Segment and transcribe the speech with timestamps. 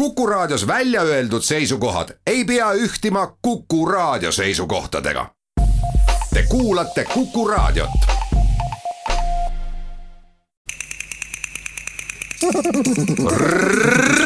[0.00, 5.26] Kuku Raadios välja öeldud seisukohad ei pea ühtima Kuku Raadio seisukohtadega.
[6.34, 7.90] Te kuulate Kuku Raadiot.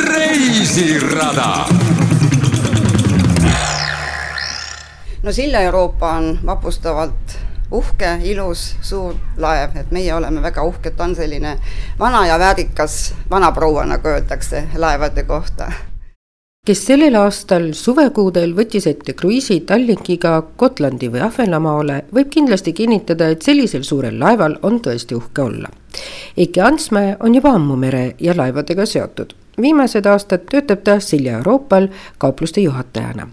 [0.05, 1.67] reisirada.
[5.23, 7.39] no Silla-Euroopa on vapustavalt
[7.75, 11.57] uhke, ilus, suur laev, et meie oleme väga uhked, ta on selline
[11.99, 15.73] vana ja väärikas vanaproua, nagu öeldakse laevade kohta
[16.65, 23.45] kes sellel aastal suvekuudel võttis ette kruiisi Tallinkiga Gotlandi või Ahvenamaale, võib kindlasti kinnitada, et
[23.45, 25.69] sellisel suurel laeval on tõesti uhke olla.
[26.37, 29.35] Eiki Ansmäe on juba ammu mere ja laevadega seotud.
[29.61, 31.89] viimased aastad töötab ta Silja Euroopal
[32.19, 33.29] kaupluste juhatajana.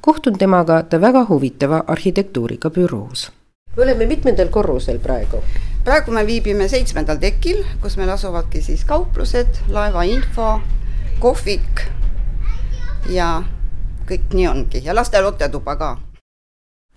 [0.00, 3.35] kohtun temaga ta väga huvitava arhitektuuriga büroos
[3.76, 5.42] me oleme mitmendal korrusel praegu?
[5.84, 10.60] praegu me viibime seitsmendal tekil, kus meil asuvadki siis kauplused, laeva info,
[11.20, 11.84] kohvik
[13.10, 13.42] ja
[14.08, 15.90] kõik nii ongi ja laste lottetuba ka.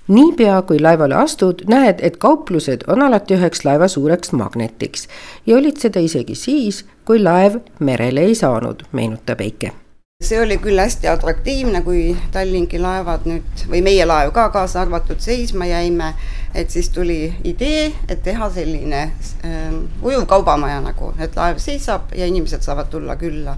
[0.07, 5.07] niipea kui laevale astud, näed, et kauplused on alati üheks laeva suureks magnetiks
[5.45, 9.75] ja olid seda isegi siis, kui laev merele ei saanud, meenutab Eike
[10.23, 15.21] see oli küll hästi atraktiivne, kui Tallinki laevad nüüd või meie laev ka kaasa arvatud
[15.23, 16.09] seisma jäime,
[16.55, 19.01] et siis tuli idee, et teha selline
[19.45, 23.57] äh, ujuv kaubamaja nagu, et laev seisab ja inimesed saavad tulla külla.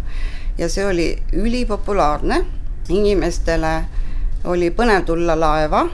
[0.58, 2.42] ja see oli ülipopulaarne,
[2.89, 3.73] inimestele
[4.44, 5.86] oli põnev tulla laeva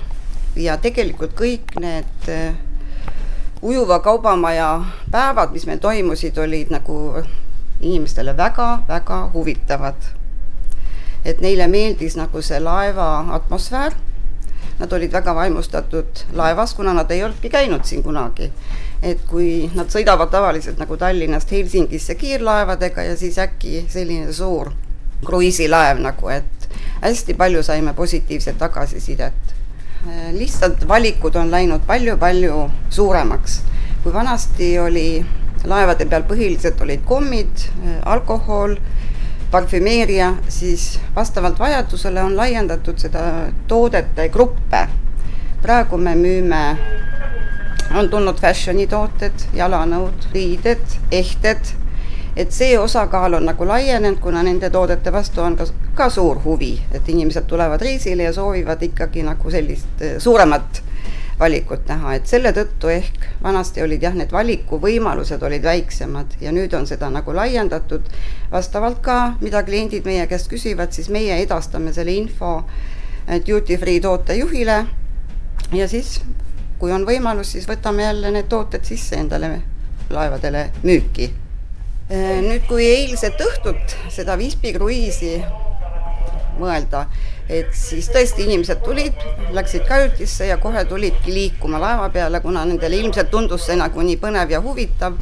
[0.56, 2.56] ja tegelikult kõik need äh,
[3.62, 7.24] ujuva kaubamaja päevad, mis meil toimusid, olid nagu
[7.82, 10.18] inimestele väga-väga huvitavad
[11.28, 13.96] et neile meeldis nagu see laeva atmosfäär.
[14.80, 18.52] Nad olid väga vaimustatud laevas, kuna nad ei olnudki käinud siin kunagi.
[19.04, 24.72] et kui nad sõidavad tavaliselt nagu Tallinnast Helsingisse kiirlaevadega ja siis äkki selline suur
[25.26, 26.70] kruiisilaev nagu, et
[27.02, 29.34] hästi palju saime positiivset tagasisidet.
[30.32, 33.62] lihtsalt valikud on läinud palju-palju suuremaks.
[34.04, 35.26] kui vanasti oli
[35.66, 37.68] laevade peal põhiliselt olid kommid,
[38.06, 38.76] alkohol
[39.52, 44.88] parfümeeria, siis vastavalt vajadusele on laiendatud seda toodete gruppe.
[45.62, 46.78] praegu me müüme,
[47.96, 51.72] on tulnud fashion'i tooted, jalanõud, riided, ehted,
[52.38, 55.66] et see osakaal on nagu laienenud, kuna nende toodete vastu on ka,
[55.96, 60.84] ka suur huvi, et inimesed tulevad reisile ja soovivad ikkagi nagu sellist eh, suuremat
[61.40, 66.74] valikut näha, et selle tõttu ehk vanasti olid jah, need valikuvõimalused olid väiksemad ja nüüd
[66.74, 68.10] on seda nagu laiendatud.
[68.52, 72.64] vastavalt ka, mida kliendid meie käest küsivad, siis meie edastame selle info
[73.28, 74.86] eh, duty free tootejuhile
[75.74, 76.22] ja siis,
[76.80, 79.62] kui on võimalus, siis võtame jälle need tooted sisse endale
[80.10, 81.32] laevadele müüki.
[82.10, 85.42] Eh, nüüd, kui eilset õhtut seda Visby kruiisi
[86.60, 87.06] mõelda,
[87.50, 89.26] et siis tõesti inimesed tulid,
[89.56, 94.20] läksid kajutisse ja kohe tulidki liikuma laeva peale, kuna nendele ilmselt tundus see nagu nii
[94.22, 95.18] põnev ja huvitav.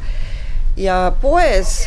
[0.75, 1.85] ja poes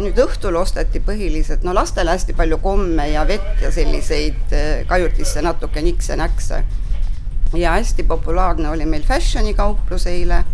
[0.00, 5.42] nüüd õhtul osteti põhiliselt, no lastele hästi palju komme ja vett ja selliseid eh, kajutisse
[5.42, 6.62] natuke nikse-näkse.
[7.52, 10.44] ja hästi populaarne oli meil fashion'i kauplus eile.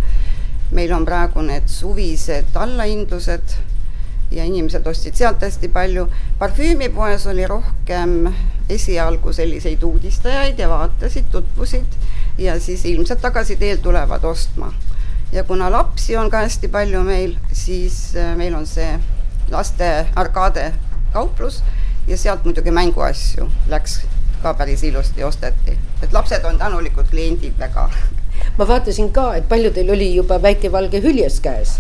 [0.71, 3.55] meil on praegu need suvised allahindlused
[4.31, 6.09] ja inimesed ostsid sealt hästi palju.
[6.39, 8.33] parfüümipoes oli rohkem
[8.69, 11.99] esialgu selliseid uudistajaid ja vaatasid, tutvusid
[12.39, 14.73] ja siis ilmselt tagasiteel tulevad ostma.
[15.33, 18.99] ja kuna lapsi on ka hästi palju meil, siis äh, meil on see
[19.51, 20.73] laste arkaade
[21.13, 21.63] kauplus
[22.07, 24.01] ja sealt muidugi mänguasju läks
[24.43, 27.91] ka päris ilusti osteti, et lapsed on tänulikud kliendid väga.
[28.59, 31.79] ma vaatasin ka, et paljudel oli juba väike valge hüljes käes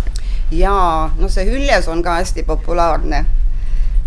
[0.50, 3.25] jaa, no see hüljes on ka hästi populaarne,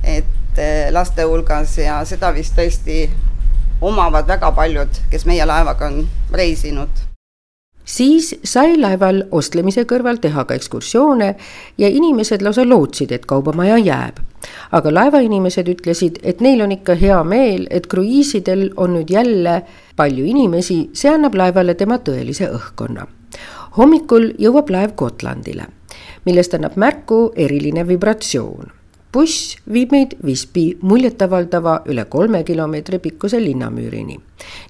[0.04, 3.06] et eh, laste hulgas ja seda vist tõesti
[3.82, 6.04] omavad väga paljud, kes meie laevaga on
[6.34, 7.08] reisinud
[7.86, 11.30] siis sai laeval ostlemise kõrval teha ka ekskursioone
[11.82, 14.22] ja inimesed lausa lootsid, et kaubamaja jääb.
[14.72, 19.62] aga laevainimesed ütlesid, et neil on ikka hea meel, et kruiisidel on nüüd jälle
[19.96, 23.08] palju inimesi, see annab laevale tema tõelise õhkkonna.
[23.78, 25.68] hommikul jõuab laev Gotlandile
[26.26, 28.72] millest annab märku eriline vibratsioon.
[29.12, 34.16] buss viib meid Visby muljetavaldava üle kolme kilomeetri pikkuse linnamüürini.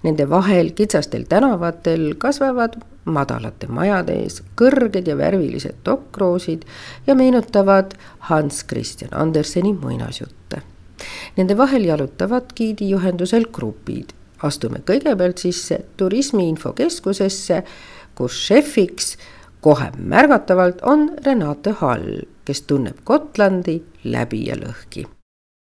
[0.03, 6.65] Nende vahel kitsastel tänavatel kasvavad madalate majade ees kõrged ja värvilised dokkroosid
[7.07, 7.93] ja meenutavad
[8.31, 10.61] Hans Christian Anderseni muinasjutte.
[11.37, 14.13] Nende vahel jalutavad giidijuhendusel grupid.
[14.43, 17.63] astume kõigepealt sisse turismi infokeskusesse,
[18.15, 19.17] kus šefiks
[19.61, 25.07] kohe märgatavalt on Renate Hall, kes tunneb Gotlandi läbi ja lõhki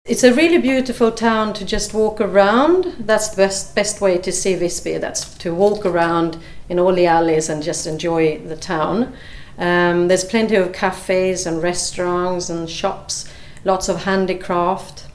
[0.10, 2.86] It's a really beautiful town to just walk around.
[3.00, 4.98] That's the best best way to see Visby.
[4.98, 6.38] That's to walk around
[6.70, 9.14] in all the alleys and just enjoy the town.
[9.60, 13.30] Um, there's plenty of cafes and restaurants and shops,
[13.64, 15.06] lots of handicraft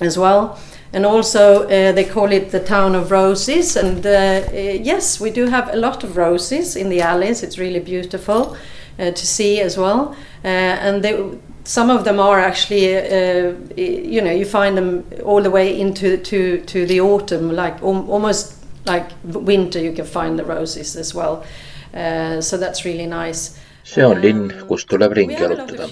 [0.00, 0.60] as well.
[0.94, 3.76] And also, uh, they call it the town of roses.
[3.76, 7.42] And uh, uh, yes, we do have a lot of roses in the alleys.
[7.42, 8.56] It's really beautiful
[8.98, 10.16] uh, to see as well.
[10.44, 15.42] Uh, and they, some of them are actually, uh, you know, you find them all
[15.42, 19.80] the way into to, to the autumn, like um, almost like winter.
[19.80, 21.44] You can find the roses as well.
[21.92, 23.58] so that's really nice.
[23.84, 25.88] See on linn, kus tuleb ringi jalutada.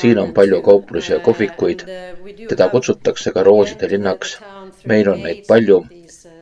[0.00, 1.84] siin on palju kauplusi ja kohvikuid.
[2.48, 4.38] teda kutsutakse ka rooside linnaks.
[4.84, 5.80] meil on neid palju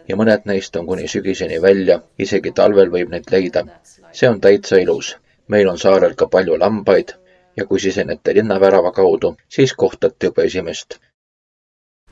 [0.09, 3.65] ja mõned neist on kuni sügiseni välja, isegi talvel võib neid leida.
[4.13, 5.17] see on täitsa ilus.
[5.49, 7.15] meil on saarel ka palju lambaid
[7.57, 10.99] ja kui sisenete linnavärava kaudu, siis kohtate juba esimest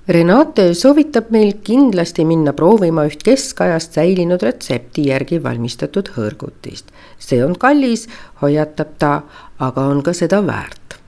[0.06, 6.92] Renate soovitab meil kindlasti minna proovima üht keskajast säilinud retsepti järgi valmistatud hõrgutist.
[7.18, 8.06] see on kallis,
[8.40, 9.22] hoiatab ta,
[9.58, 11.00] aga on ka seda väärt.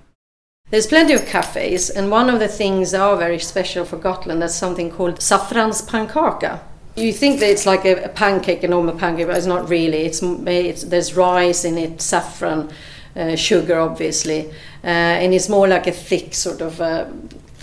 [0.71, 4.43] There's plenty of cafes and one of the things that are very special for Gotland
[4.43, 6.59] that's something called saffrans pankaka.
[6.97, 10.07] You think that it's like a, a pancake, a normal pancake, but it's not really.
[10.07, 12.69] It's, it's there's rice in it, saffron,
[13.15, 14.51] uh, sugar, obviously,
[14.83, 17.07] uh, and it's more like a thick sort of uh,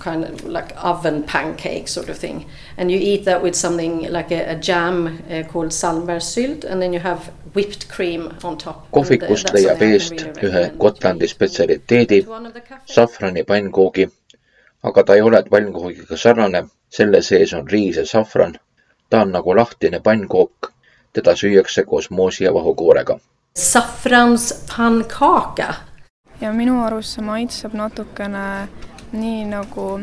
[0.06, 2.46] kind of like oven pancake sort of thing.
[2.78, 6.94] And you eat that with something like a, a jam uh, called salmbersylt and then
[6.94, 8.80] you have whipped cream on top.
[8.92, 12.20] kohvikust leiab eest ühe Gotlandi spetsialiteedi,
[12.96, 14.08] safrani pannkoogi,
[14.84, 16.66] aga ta ei ole pannkoogiga sarnane,
[17.00, 18.58] selle sees on riis ja safran.
[19.10, 20.72] ta on nagu lahtine pannkook,
[21.14, 23.20] teda süüakse koos moosi ja vahukoorega.
[23.56, 25.74] Safrans pankaka.
[26.42, 28.68] ja minu arust see maitseb natukene
[29.12, 30.02] nii nagu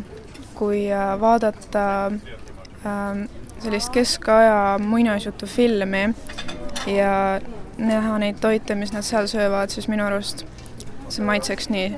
[0.55, 2.13] kui äh, vaadata
[2.87, 3.25] ähm,
[3.63, 6.15] sellist keskaja muinasjutufilmi
[6.87, 7.41] ja
[7.79, 10.45] näha neid toite, mis nad seal söövad, siis minu arust
[11.09, 11.89] see maitseks nii,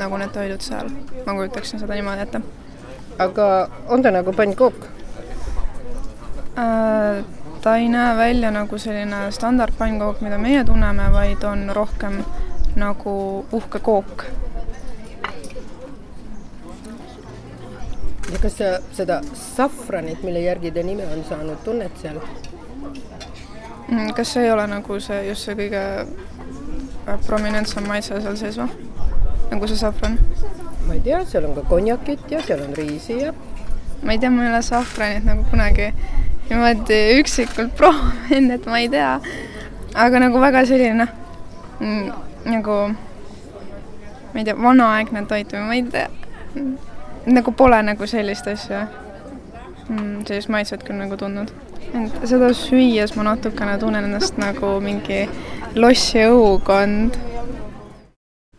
[0.00, 0.90] nagu need toidud seal.
[1.26, 2.40] ma kujutaksin seda niimoodi ette.
[3.18, 4.86] aga on ta nagu pannkook
[6.58, 7.24] äh,?
[7.62, 12.24] ta ei näe välja nagu selline standardpannkook, mida meie tunneme, vaid on rohkem
[12.76, 14.24] nagu uhke kook
[18.42, 22.20] kas sa seda safranit, mille järgi ta nime on saanud, tunned seal?
[23.90, 28.58] Mm, kas see ei ole nagu see just see kõige äh, prominentsem maitse seal sees
[28.60, 28.88] või?
[29.50, 30.16] nagu see safran?
[30.86, 33.34] ma ei tea, seal on ka konjakit ja seal on riisi ja.
[34.02, 35.90] ma ei tea, ma ei ole safranit nagu kunagi
[36.48, 39.12] niimoodi üksikult proovinud, et ma ei tea.
[40.06, 41.08] aga nagu väga selline
[41.80, 42.06] mm,
[42.48, 46.08] nagu ma ei tea, vanaaegne toit või ma ei tea
[47.26, 48.86] nagu pole nagu sellist asja
[49.88, 51.50] mm,, sellist maitset küll nagu tundnud.
[51.90, 55.26] et seda süües ma natukene tunnen ennast nagu mingi
[55.74, 57.18] lossi õukond.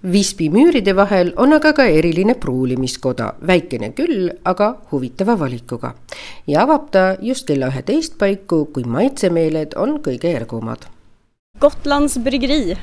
[0.01, 5.93] Visby müüride vahel on aga ka eriline pruulimiskoda, väikene küll, aga huvitava valikuga.
[6.47, 10.89] ja avab ta just kella üheteist paiku, kui maitsemeeled on kõige ergumad.
[11.61, 12.77] Gotlands bryggeri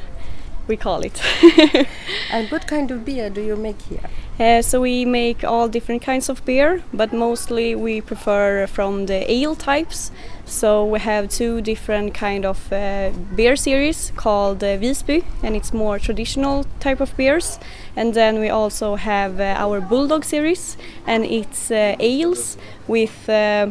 [0.68, 1.20] we call it.
[2.30, 4.10] and what kind of beer do you make here?
[4.38, 9.28] Uh, so we make all different kinds of beer, but mostly we prefer from the
[9.28, 10.12] ale types.
[10.44, 15.72] So we have two different kind of uh, beer series called uh, Visby, and it's
[15.74, 17.58] more traditional type of beers.
[17.96, 23.70] And then we also have uh, our Bulldog series, and it's uh, ales with uh,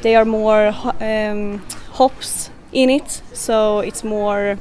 [0.00, 4.58] they are more um, hops in it, so it's more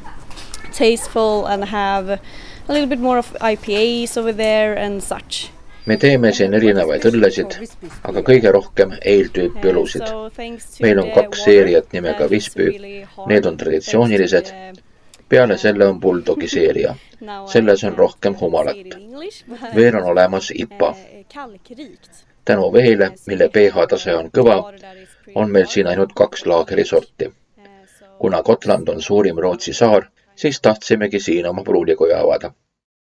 [0.72, 2.20] tasteful and have
[2.68, 5.52] a little bit more of IPAs over there and such.
[5.86, 7.56] me teeme siin erinevaid õllesid,
[8.06, 10.06] aga kõige rohkem eeltüüpi õlusid.
[10.86, 12.68] meil on kaks seeriat nimega Visby,
[13.28, 14.54] need on traditsioonilised.
[15.30, 16.96] peale selle on Bulldogi seeria,
[17.54, 18.96] selles on rohkem humalat.
[19.80, 20.96] veel on olemas IPA.
[22.46, 24.62] tänu veele, mille pH tase on kõva,
[25.36, 27.34] on meil siin ainult kaks laagrisorti.
[28.20, 32.52] kuna Gotland on suurim Rootsi saar, siis tahtsimegi siin oma pruulikoja avada.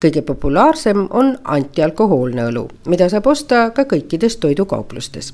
[0.05, 5.33] kõige populaarsem on antialkohoolne õlu, mida saab osta ka kõikides toidukauplustes.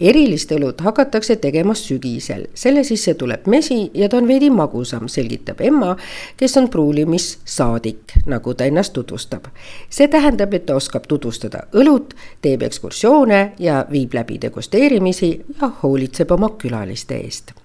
[0.00, 5.60] erilist õlut hakatakse tegema sügisel, selle sisse tuleb mesi ja ta on veidi magusam, selgitab
[5.60, 5.96] Emma,
[6.36, 9.44] kes on pruulimissaadik, nagu ta ennast tutvustab.
[9.90, 16.30] see tähendab, et ta oskab tutvustada õlut, teeb ekskursioone ja viib läbi degusteerimisi ja hoolitseb
[16.30, 17.57] oma külaliste eest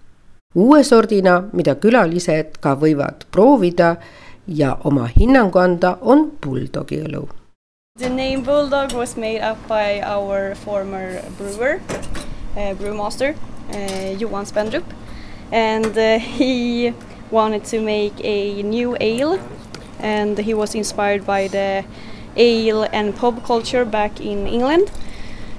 [0.56, 3.96] uue sordina, mida külalised ka võivad proovida
[4.48, 7.28] ja oma hinnangu anda, on Bulldogi õlu.
[7.98, 11.80] The name Bulldog was made up by our former brewer,
[12.58, 13.36] uh, brewmaster,
[13.74, 14.86] uh, Johan Spendrup,
[15.52, 16.94] and uh, he
[17.32, 19.40] wanted to make a new ale,
[20.00, 21.84] and he was inspired by the
[22.36, 24.92] ale and pub culture back in England,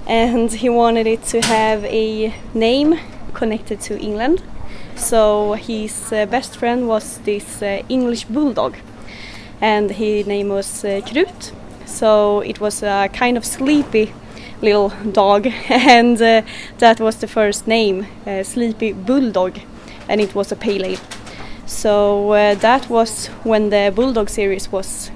[0.06, 2.98] and he wanted it to have a name
[3.32, 4.42] connected to England.
[4.96, 8.76] So his uh, best friend was this uh, English bulldog,
[9.60, 11.52] and his name was uh, Krut.
[11.86, 14.12] So it was a kind of sleepy
[14.62, 16.42] little dog, and uh,
[16.78, 19.58] that was the first name, uh, Sleepy Bulldog,
[20.08, 20.98] and it was a pale ale.
[21.66, 25.10] So uh, that was when the Bulldog series was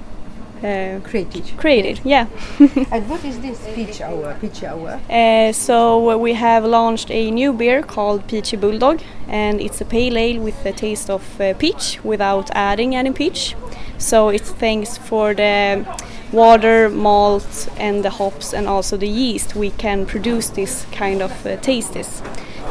[0.63, 1.43] uh, Created.
[1.57, 2.01] created.
[2.03, 2.27] Yeah.
[2.91, 4.35] And what is this peach hour?
[4.41, 4.99] Peach hour.
[5.09, 10.17] Uh, so we have launched a new beer called Peachy Bulldog, and it's a pale
[10.17, 13.55] ale with a taste of uh, peach without adding any peach.
[13.97, 15.85] So it's thanks for the
[16.31, 19.55] water, malt, and the hops, and also the yeast.
[19.55, 22.21] We can produce this kind of uh, tastes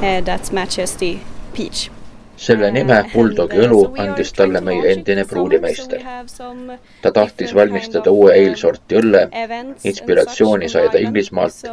[0.03, 1.19] uh, that matches the
[1.55, 1.91] peach.
[2.39, 6.03] Selle nime Bulldogi õlu andis talle meie endine pruulimeister.
[7.03, 9.25] ta tahtis valmistada uue eelsorti õlle,
[9.91, 11.67] inspiratsiooni sai ta Inglismaalt.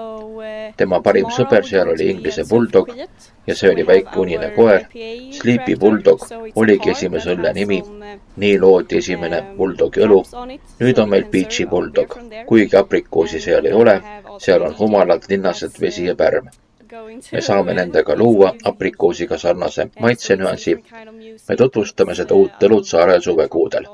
[0.77, 2.89] tema parim sõber seal oli Inglise Bulldog
[3.47, 4.87] ja see oli väike unine koer.
[5.39, 7.81] Sleepy Bulldog oligi esimese õlle nimi.
[8.35, 10.21] nii loodi esimene Bulldogi õlu.
[10.79, 14.01] nüüd on meil Peachy Bulldog, kuigi aprikoosi seal ei ole,
[14.39, 16.49] seal on humalad, linnased, vesi ja pärm
[17.31, 20.75] me saame nendega luua aprikoosiga sarnase maitsenüansi.
[21.49, 23.85] me tutvustame seda uut õlut saare suvekuudel.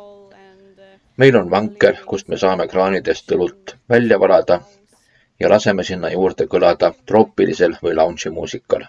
[1.17, 4.61] meil on vanker, kust me saame kraanidest õlut välja valada
[5.39, 8.85] ja laseme sinna juurde kõlada troopilisel või lounge'i muusikal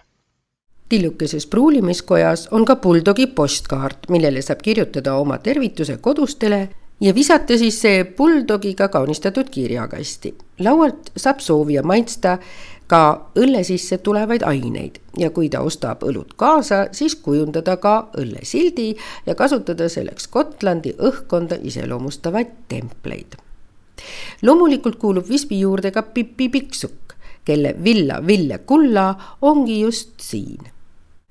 [0.89, 6.69] tillukeses pruulimiskojas on ka Bulldogi postkaart, millele saab kirjutada oma tervituse kodustele
[7.01, 10.35] ja visata siis see Bulldogiga kaunistatud kirjakasti.
[10.59, 12.37] laualt saab soovija maitsta
[12.93, 13.01] ka
[13.41, 18.91] õlle sisse tulevaid aineid ja kui ta ostab õlut kaasa, siis kujundada ka õllesildi
[19.25, 23.39] ja kasutada selleks Gotlandi õhkkonda iseloomustavaid templeid.
[24.41, 29.07] loomulikult kuulub Visby juurde ka Pipi Pikksukk, kelle villa Ville Kulla
[29.41, 30.69] ongi just siin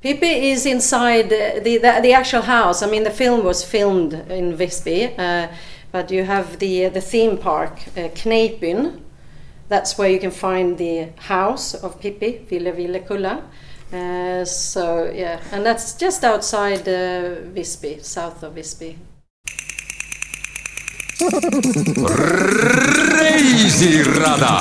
[0.02, 2.82] Pippi is inside the, the, the actual house.
[2.82, 5.46] I mean, the film was filmed in Visby, uh,
[5.92, 9.01] but you have the the theme park, uh, Kneipen,
[9.72, 13.38] that's where you can find the house of Pippi, Ville Villekulla.
[13.92, 18.96] Uh, so yeah, and that's just outside uh, Visby, south of Visby.
[23.18, 24.54] reisirada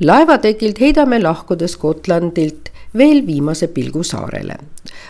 [0.00, 4.58] laevatekilt heidame lahkudes Gotlandilt veel viimase pilgu saarele.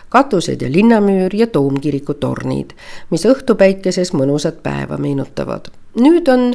[0.08, 2.72] Katused ja linnamüür ja toomkiriku tornid,
[3.10, 5.70] mis õhtupäikeses mõnusat päeva meenutavad.
[5.98, 6.54] nüüd on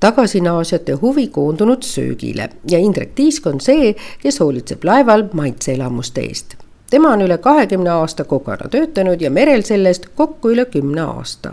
[0.00, 6.54] tagasinaasjate huvi koondunud söögile ja Indrek Tiisk on see, kes hoolitseb laeval maitseelamuste eest.
[6.90, 11.52] tema on üle kahekümne aasta kokana töötanud ja merel sellest kokku üle kümne aasta.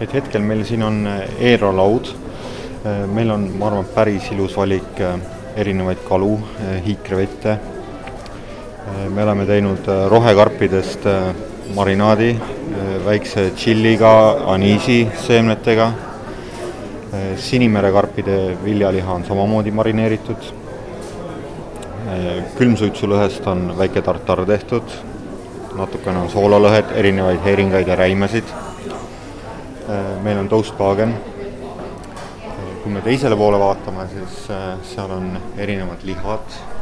[0.00, 2.14] et hetkel meil siin on eelrolaud,
[3.14, 5.00] meil on, ma arvan, päris ilus valik
[5.56, 6.38] erinevaid kalu,
[6.86, 7.58] hiikrevette.
[8.86, 11.06] Me oleme teinud rohekarpidest
[11.74, 12.30] marinaadi
[13.06, 14.10] väikse tšilliga,
[14.52, 15.90] aniisi seemnetega.
[17.36, 20.52] Sinimere-karpide viljaliha on samamoodi marineeritud.
[22.56, 24.92] külmsuitsulõhest on väike tartar tehtud,
[25.76, 28.44] natukene on soolalõhet, erinevaid heeringaid ja räimesid.
[30.22, 31.14] meil on toastkagen.
[32.82, 34.46] kui me teisele poole vaatame, siis
[34.94, 36.75] seal on erinevad lihad,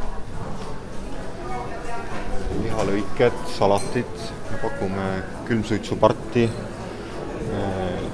[2.75, 5.03] lihalõiked, salatid, me pakume
[5.47, 6.49] külmsuitsuparti,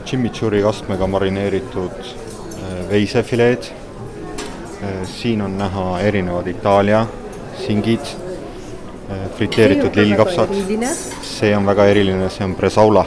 [0.06, 1.96] chimichurri kastmega marineeritud
[2.90, 3.72] veisefileed,
[5.10, 7.06] siin on näha erinevad Itaalia
[7.64, 8.06] singid,
[9.38, 10.54] friteeritud lillkapsad,
[11.26, 13.06] see on väga eriline, see on bresaula.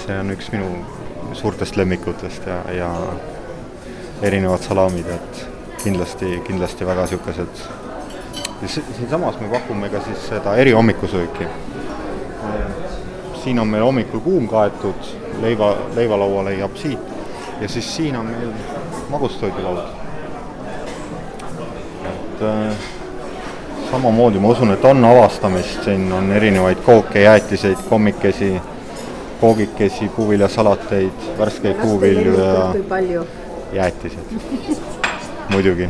[0.00, 0.70] see on üks minu
[1.38, 2.88] suurtest lemmikutest ja, ja
[4.26, 5.44] erinevad salamid, et
[5.84, 7.62] kindlasti, kindlasti väga niisugused
[8.68, 11.46] siinsamas me pakume ka siis seda erihommikusööki.
[13.44, 15.06] siin on meil hommikul kuum kaetud,
[15.40, 16.98] leiva, leivalauale jääb siit.
[17.60, 18.50] Ja siis siin on meil
[19.08, 19.78] magustoidulaud.
[22.04, 22.74] et äh,
[23.90, 28.60] samamoodi ma usun, et on avastamist, siin on erinevaid kooke, jäätiseid, kommikesi,
[29.40, 32.74] koogikesi, puuviljasalateid, värskeid puuvilju ja
[33.72, 34.38] jäätised.
[35.48, 35.88] Muidugi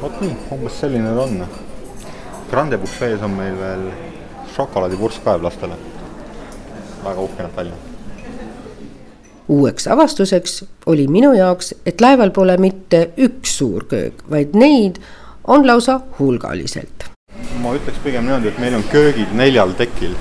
[0.00, 1.46] vot nii, umbes selline ta on.
[2.50, 3.86] Grande bufees on meil veel
[4.56, 5.78] šokolaadipurskkaev lastele.
[7.04, 7.76] väga uhke näeb välja
[9.50, 15.00] uueks avastuseks oli minu jaoks, et laeval pole mitte üks suur köök, vaid neid
[15.44, 17.08] on lausa hulgaliselt.
[17.62, 20.14] ma ütleks pigem niimoodi, et meil on köögid neljal tekil,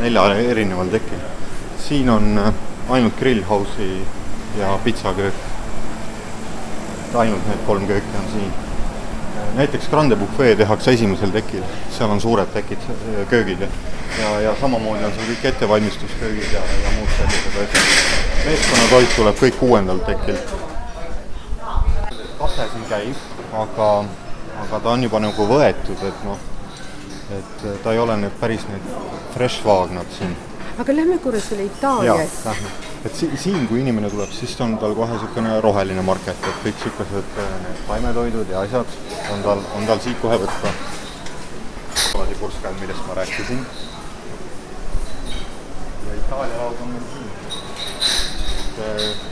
[0.00, 1.22] neljal erineval tekil.
[1.86, 2.52] siin on äh,
[2.90, 4.02] ainult grillhouse'i
[4.58, 5.34] ja pitsaköök.
[7.14, 8.52] ainult need kolm kööki on siin.
[9.54, 11.64] Näiteks Grande Buffet tehakse esimesel tekil,
[11.96, 13.68] seal on suured tekid, äh, köögid ja,
[14.20, 18.14] ja, ja samamoodi on seal kõik ettevalmistusköögid ja, ja muud sellised asjad.
[18.46, 20.38] meeskonnatoit tuleb kõik kuuendal tekil.
[22.38, 23.26] kate siin käib,
[23.64, 23.90] aga,
[24.66, 26.48] aga ta on juba nagu võetud, et noh,
[27.38, 28.96] et ta ei ole nüüd päris need
[29.34, 30.34] fresh Wagnad siin
[30.78, 32.50] aga lähme korra selle Itaaliasse.
[33.04, 36.76] Et si siin, kui inimene tuleb, siis on tal kohe niisugune roheline market, et kõik
[36.78, 38.98] niisugused äh, taimetoidud ja asjad
[39.34, 40.74] on tal, on tal siit kohe võtta.
[42.40, 43.66] purskad, millest ma rääkisin.
[46.06, 47.28] ja Itaalia laud on meil siin.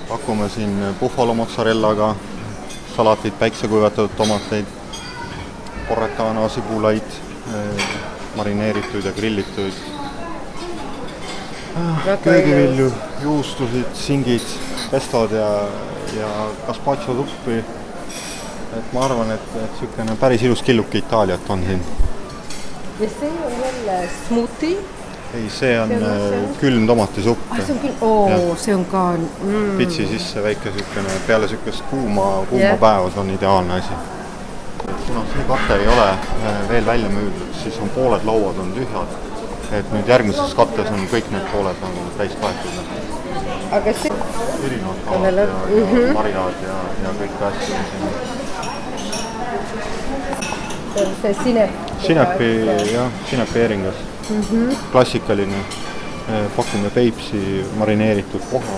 [0.09, 2.15] pakume siin buffalo mozzarellaga
[2.97, 4.67] salatit, päiksekuivatatud tomateid,
[5.89, 7.17] porretano sibulaid,
[7.55, 7.87] äh,
[8.37, 9.75] marineeritud ja grillituid
[12.25, 14.43] köögivilju, juustusid, singid,
[14.91, 15.49] pestod ja,
[16.21, 16.29] ja
[16.67, 17.65] gazpacho suppi.
[18.79, 21.81] et ma arvan, et, et niisugune päris ilus killuke Itaaliat on siin.
[23.01, 24.79] ja see on jälle smuuti?
[25.35, 27.41] ei, see on, see on äh, külm tomatisupp.
[27.51, 29.77] ah, see on küll, oo, see on ka mm..
[29.79, 32.79] pitsi sisse väike niisugune, peale niisugust kuuma, kuuma yeah.
[32.81, 33.99] päeva, see on ideaalne asi.
[35.07, 39.30] kuna see kate ei ole äh, veel välja müüdud, siis on pooled lauad on tühjad
[39.79, 42.79] et nüüd järgmises kattes on kõik need pooled nagu täis kaetud.
[43.77, 44.11] aga see
[44.67, 46.15] erinevad kalad ja, ja mm -hmm.
[46.15, 48.09] marinaad ja, ja kõike asju on siin.
[50.95, 51.71] see on see sinep.
[52.07, 52.51] sinepi
[52.93, 53.95] jah, sinepeeringas
[54.31, 54.43] mm.
[54.43, 54.77] -hmm.
[54.93, 55.65] klassikaline.
[56.57, 58.77] pakume Peipsi marineeritud koha.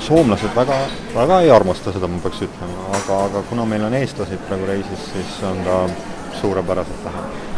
[0.00, 0.78] soomlased väga,
[1.14, 5.10] väga ei armasta seda, ma peaks ütlema, aga, aga kuna meil on eestlased praegu reisis,
[5.12, 5.88] siis on ta
[6.40, 7.53] suurepäraselt lähedal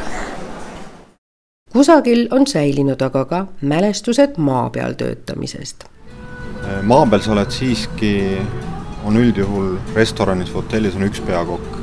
[1.77, 5.85] kusagil on säilinud aga ka mälestused maa peal töötamisest.
[6.83, 8.12] maa peal sa oled siiski,
[9.05, 11.77] on üldjuhul restoranis või hotellis on üks peakokk.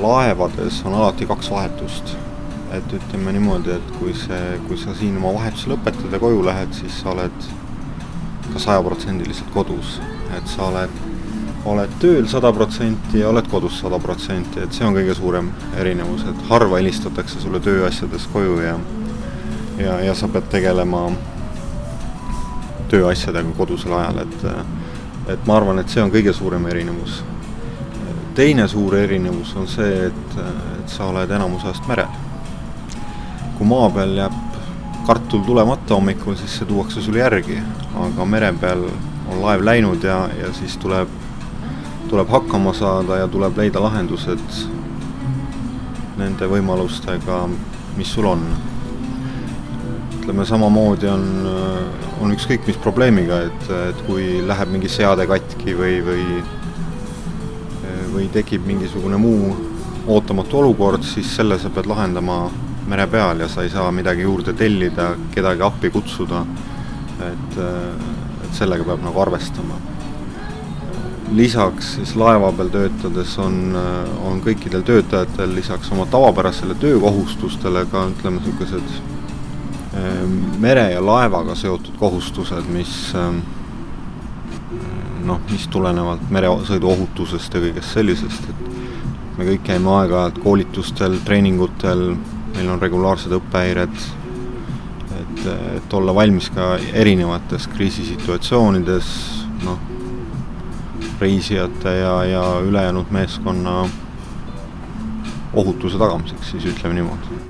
[0.00, 2.16] laevades on alati kaks vahetust.
[2.72, 6.72] et ütleme niimoodi, et kui see, kui sa siin oma vahetuse lõpetad ja koju lähed,
[6.72, 7.50] siis sa oled
[8.52, 10.00] ka sajaprotsendiliselt kodus,
[10.38, 11.13] et sa oled
[11.64, 15.48] oled tööl sada protsenti ja oled kodus sada protsenti, et see on kõige suurem
[15.80, 18.76] erinevus, et harva helistatakse sulle tööasjades koju ja
[19.78, 21.08] ja, ja sa pead tegelema
[22.92, 24.44] tööasjadega kodusel ajal, et
[25.32, 27.22] et ma arvan, et see on kõige suurem erinevus.
[28.34, 30.38] teine suur erinevus on see, et,
[30.78, 32.12] et sa oled enamus ajast merel.
[33.58, 34.32] kui maa peal jääb
[35.06, 37.58] kartul tulemata hommikul, siis see tuuakse sulle järgi,
[38.00, 38.84] aga mere peal
[39.30, 41.08] on laev läinud ja, ja siis tuleb
[42.14, 44.42] tuleb hakkama saada ja tuleb leida lahendused
[46.14, 47.40] nende võimalustega,
[47.98, 48.44] mis sul on.
[50.20, 51.24] ütleme, samamoodi on,
[52.22, 56.26] on ükskõik mis probleemiga, et, et kui läheb mingi seade katki või, või
[58.14, 59.50] või tekib mingisugune muu
[60.06, 62.44] ootamatu olukord, siis selle sa pead lahendama
[62.86, 66.44] mere peal ja sa ei saa midagi juurde tellida, kedagi appi kutsuda.
[67.26, 67.58] et,
[68.44, 69.93] et sellega peab nagu arvestama
[71.32, 73.76] lisaks siis laeva peal töötades on,
[74.26, 78.96] on kõikidel töötajatel lisaks oma tavapärasele töökohustustele ka ütleme, niisugused
[79.96, 83.40] ehm, mere ja laevaga seotud kohustused, mis ehm,
[85.24, 92.12] noh, mis tulenevalt meresõidu ohutusest ja kõigest sellisest, et me kõik käime aeg-ajalt koolitustel, treeningutel,
[92.54, 93.96] meil on regulaarsed õppehäired,
[95.22, 95.42] et,
[95.78, 99.10] et olla valmis ka erinevates kriisisituatsioonides,
[99.64, 99.93] noh,
[101.24, 103.88] reisijate ja, ja ülejäänud meeskonna
[105.54, 107.42] ohutuse tagamiseks, siis ütleme niimoodi.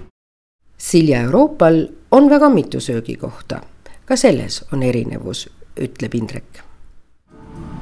[0.79, 3.61] Silja Euroopal on väga mitu söögikohta,
[4.05, 5.49] ka selles on erinevus,
[5.81, 6.61] ütleb Indrek.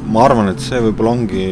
[0.06, 1.44] ma arvan, et see võib-olla ongi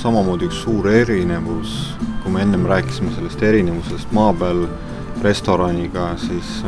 [0.00, 1.74] samamoodi üks suur erinevus,
[2.22, 4.64] kui me ennem rääkisime sellest erinevusest maa peal
[5.22, 6.64] restoraniga, siis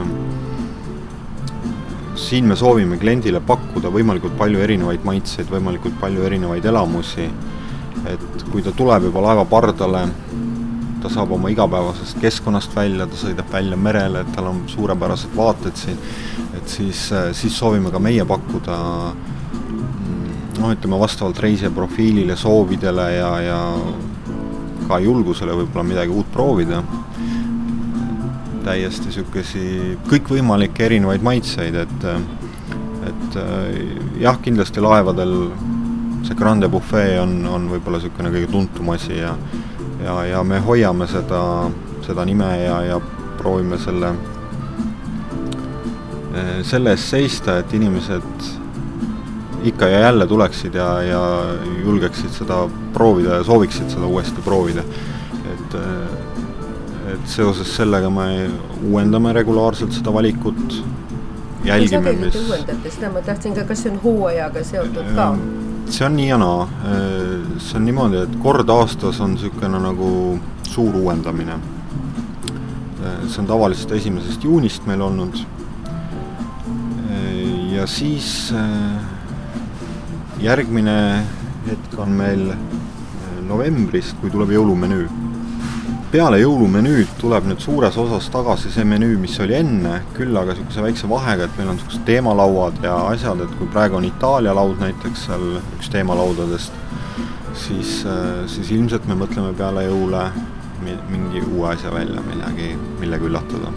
[2.18, 7.28] siin me soovime kliendile pakkuda võimalikult palju erinevaid maitseid, võimalikult palju erinevaid elamusi,
[8.08, 10.04] et kui ta tuleb juba laeva pardale,
[11.02, 15.98] ta saab oma igapäevasest keskkonnast välja, ta sõidab välja merele, tal on suurepärased vaated siin,
[16.58, 18.78] et siis, siis soovime ka meie pakkuda
[20.60, 23.60] noh, ütleme vastavalt reisija profiilile, soovidele ja, ja
[24.88, 26.82] ka julgusele võib-olla midagi uut proovida
[28.64, 29.66] täiesti niisugusi
[30.10, 32.08] kõikvõimalikke erinevaid maitseid, et
[33.02, 33.36] et
[34.22, 35.32] jah, kindlasti laevadel
[36.22, 39.32] see Grande Buffet on, on võib-olla niisugune kõige tuntum asi ja
[40.04, 41.42] ja, ja me hoiame seda,
[42.06, 42.98] seda nime ja, ja
[43.38, 44.12] proovime selle,
[46.66, 48.50] selle eest seista, et inimesed
[49.70, 51.22] ikka ja jälle tuleksid ja, ja
[51.84, 54.82] julgeksid seda proovida ja sooviksid seda uuesti proovida.
[55.52, 55.76] et
[57.22, 58.26] et seoses sellega me
[58.82, 60.78] uuendame regulaarselt seda valikut,
[61.64, 65.28] jälgime, mis uuendate, seda ma tahtsin ka, kas see on hooajaga seotud ka?
[65.92, 66.66] see on nii ja naa,
[67.62, 70.10] see on niimoodi, et kord aastas on niisugune nagu
[70.66, 71.58] suur uuendamine.
[73.02, 75.44] see on tavaliselt esimesest juunist meil olnud.
[77.72, 78.52] ja siis
[80.42, 80.98] järgmine
[81.66, 82.52] hetk on meil
[83.46, 85.21] novembris, kui tuleb jõulumenüü
[86.12, 90.84] peale jõulumenüüd tuleb nüüd suures osas tagasi see menüü, mis oli enne, küll aga niisuguse
[90.84, 94.76] väikse vahega, et meil on niisugused teemalauad ja asjad, et kui praegu on Itaalia laud
[94.82, 95.46] näiteks seal
[95.78, 96.76] üks teemalaudadest,
[97.64, 97.94] siis,
[98.52, 100.26] siis ilmselt me mõtleme peale jõule
[100.84, 103.72] mingi uue asja välja, millegi, millega üllatada.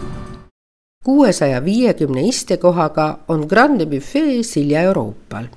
[1.05, 5.47] kuuesaja viiekümne istekohaga on Grande Buffet Silja Euroopal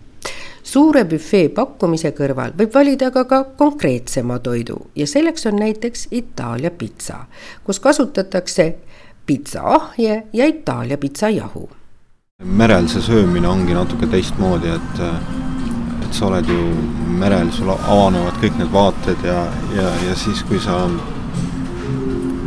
[0.69, 6.71] suure büfee pakkumise kõrval võib valida aga ka konkreetsema toidu ja selleks on näiteks Itaalia
[6.71, 7.25] pitsa,
[7.65, 8.69] kus kasutatakse
[9.27, 11.69] pitsaahje ja Itaalia pitsajahu.
[12.45, 15.01] merel see söömine ongi natuke teistmoodi, et,
[16.05, 16.61] et sa oled ju
[17.19, 19.41] merel, sul avanevad kõik need vaated ja,
[19.75, 20.85] ja, ja siis, kui sa,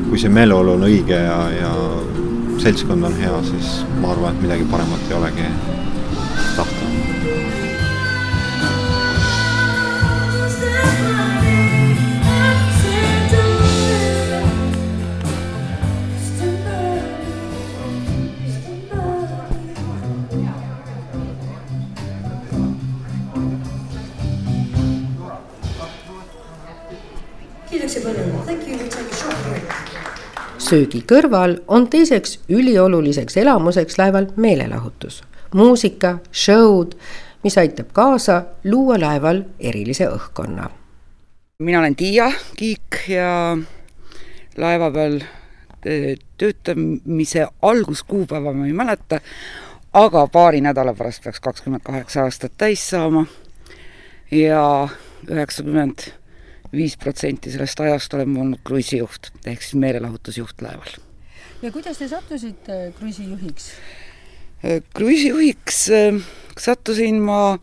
[0.09, 1.73] kui see meeleolu on õige ja, ja
[2.61, 5.49] seltskond on hea, siis ma arvan, et midagi paremat ei olegi
[30.61, 35.21] söögi kõrval on teiseks ülioluliseks elamuseks laeval meelelahutus,
[35.57, 36.95] muusika, show'd,
[37.43, 40.69] mis aitab kaasa luua laeval erilise õhkkonna.
[41.59, 43.57] mina olen Tiia Kiik ja
[44.57, 45.19] laeva peal
[45.85, 49.19] e, töötamise alguskuupäeva ma ei mäleta,
[49.93, 53.25] aga paari nädala pärast peaks kakskümmend kaheksa aastat täis saama.
[54.31, 54.87] Ja
[55.27, 56.20] üheksakümmend
[56.75, 60.93] viis protsenti sellest ajast olen ma olnud kruiisijuht ehk siis meelelahutusjuht laeval.
[61.61, 63.71] ja kuidas te sattusite äh, kruiisijuhiks?
[64.65, 66.21] Äh, kruiisijuhiks äh,
[66.59, 67.59] sattusin ma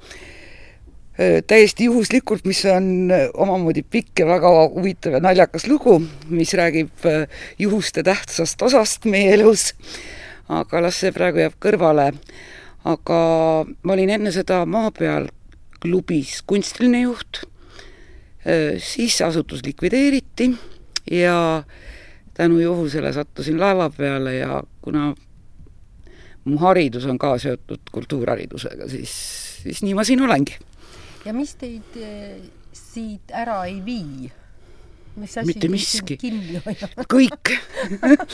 [1.50, 5.96] täiesti juhuslikult, mis on omamoodi pikk ja väga huvitav ja naljakas lugu,
[6.30, 7.08] mis räägib
[7.58, 9.72] juhuste tähtsast osast meie elus.
[10.48, 12.12] aga las see praegu jääb kõrvale.
[12.84, 13.18] aga
[13.82, 15.26] ma olin enne seda maa peal
[15.82, 17.47] klubis kunstiline juht
[18.78, 20.50] siis asutus likvideeriti
[21.10, 21.62] ja
[22.34, 25.14] tänu juhusele sattusin laeva peale ja kuna
[26.44, 29.12] mu haridus on ka seotud kultuurharidusega, siis,
[29.62, 30.56] siis nii ma siin olengi.
[31.24, 31.98] ja mis teid
[32.72, 34.30] siit ära ei vii?
[35.46, 36.18] Mitte miski.
[37.08, 37.52] kõik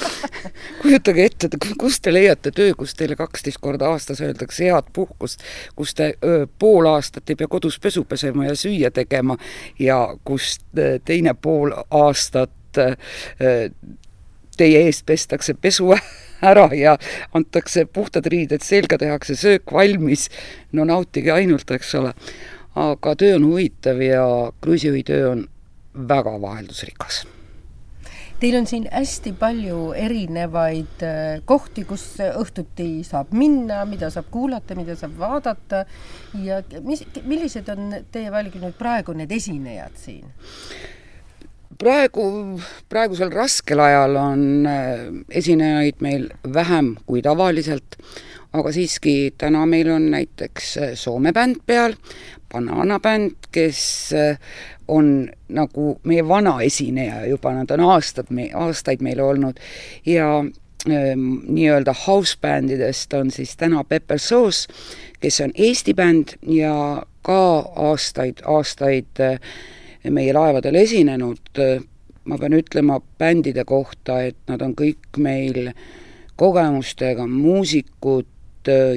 [0.82, 5.44] kujutage ette, kust te leiate töö, kus teile kaksteist korda aastas öeldakse head puhkust,
[5.76, 9.36] kus te öö, pool aastat ei pea kodus pesu pesema ja süüa tegema
[9.78, 10.58] ja kus
[11.04, 13.68] teine pool aastat öö,
[14.56, 15.92] teie eest pestakse pesu
[16.50, 16.96] ära ja
[17.34, 20.28] antakse puhtad riided selga, tehakse söök valmis,
[20.72, 22.14] no nautige ainult, eks ole.
[22.74, 24.24] aga töö on huvitav ja
[24.60, 25.44] kruiisijuhi töö on
[25.94, 27.24] väga vaheldusrikas.
[28.40, 34.74] Teil on siin hästi palju erinevaid äh, kohti, kus õhtuti saab minna, mida saab kuulata,
[34.76, 35.84] mida saab vaadata
[36.42, 40.26] ja mis, millised on teie valikud nüüd praegu need esinejad siin?
[41.78, 42.24] praegu,
[42.90, 45.06] praegusel raskel ajal on äh,
[45.40, 47.98] esinejaid meil vähem kui tavaliselt,
[48.54, 51.96] aga siiski täna meil on näiteks äh, Soome bänd peal,
[52.52, 54.12] Banana bänd, kes
[54.88, 59.58] on nagu meie vana esineja juba, nad on aastad, aastaid meil olnud
[60.06, 64.68] ja ähm, nii-öelda house bändidest on siis täna Pepper Sauce,
[65.20, 67.40] kes on Eesti bänd ja ka
[67.88, 69.38] aastaid, aastaid äh,
[70.10, 71.40] meie laevadel esinenud.
[72.24, 75.74] ma pean ütlema bändide kohta, et nad on kõik meil
[76.40, 78.33] kogemustega muusikud äh,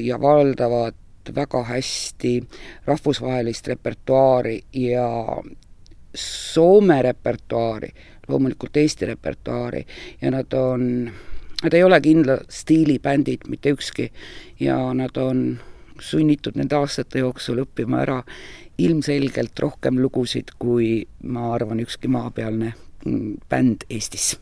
[0.01, 0.95] ja valdavad
[1.35, 2.33] väga hästi
[2.85, 5.07] rahvusvahelist repertuaari ja
[6.17, 7.89] Soome repertuaari,
[8.27, 9.85] loomulikult Eesti repertuaari
[10.21, 11.11] ja nad on
[11.63, 14.11] Nad ei ole kindla stiili bändid, mitte ükski,
[14.59, 15.59] ja nad on
[15.99, 18.17] sunnitud nende aastate jooksul õppima ära
[18.77, 22.75] ilmselgelt rohkem lugusid, kui ma arvan, ükski maapealne
[23.05, 24.35] mm, bänd Eestis.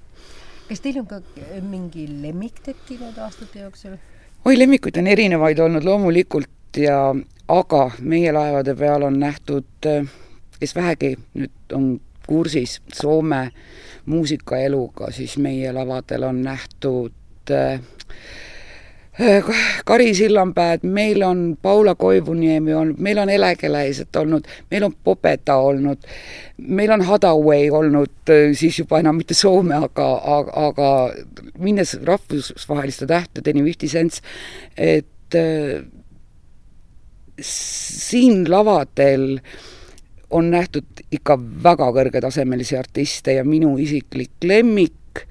[0.67, 1.21] kas teil on ka
[1.63, 3.95] mingi lemmik tekkinud aastate jooksul?
[4.45, 6.99] Oi, lemmikuid on erinevaid olnud loomulikult ja
[7.47, 9.87] aga meie laevade peal on nähtud,
[10.59, 11.87] kes vähegi nüüd on
[12.27, 13.49] kursis Soome
[14.05, 17.81] muusikaeluga, siis meie lavadel on nähtud äh,
[19.85, 25.97] Kari Sillanpäed, meil on Paula Koivuniemi olnud, meil on Elekeläiset olnud, meil on Popeta olnud,
[26.57, 30.89] meil on Hadaway olnud, siis juba enam mitte Soome, aga, aga, aga
[31.57, 34.21] minnes rahvusvaheliste tähtedeni, Fifty Cents,
[34.77, 35.85] et äh,
[37.41, 39.39] siin lavadel
[40.29, 45.25] on nähtud ikka väga kõrgetasemelisi artiste ja minu isiklik lemmik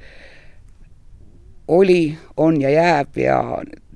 [1.69, 3.39] oli, on ja jääb ja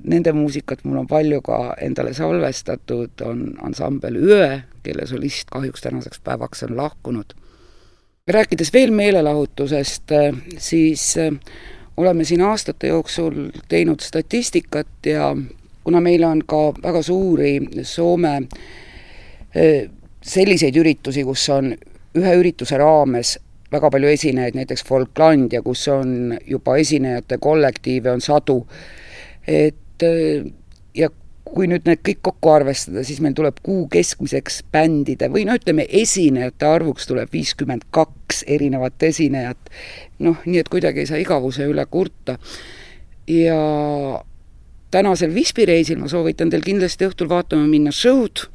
[0.05, 6.21] nende muusikat mul on palju ka endale salvestatud, on ansambel Öö, kelle solist kahjuks tänaseks
[6.25, 7.35] päevaks on lahkunud.
[8.29, 10.13] rääkides veel meelelahutusest,
[10.59, 11.33] siis äh,
[11.99, 15.33] oleme siin aastate jooksul teinud statistikat ja
[15.85, 18.35] kuna meil on ka väga suuri Soome
[20.23, 21.73] selliseid üritusi, kus on
[22.19, 23.39] ühe ürituse raames
[23.73, 28.63] väga palju esinejaid, näiteks Folklandia, kus on juba esinejate kollektiive on sadu,
[29.49, 30.05] et
[30.95, 31.11] ja
[31.55, 35.87] kui nüüd need kõik kokku arvestada, siis meil tuleb kuu keskmiseks bändide või no ütleme,
[35.89, 39.71] esinejate arvuks tuleb viiskümmend kaks erinevat esinejat.
[40.19, 42.39] noh, nii et kuidagi ei saa igavuse üle kurta.
[43.27, 43.59] ja
[44.91, 48.47] tänasel Visby reisil ma soovitan teil kindlasti õhtul vaatama minna show'd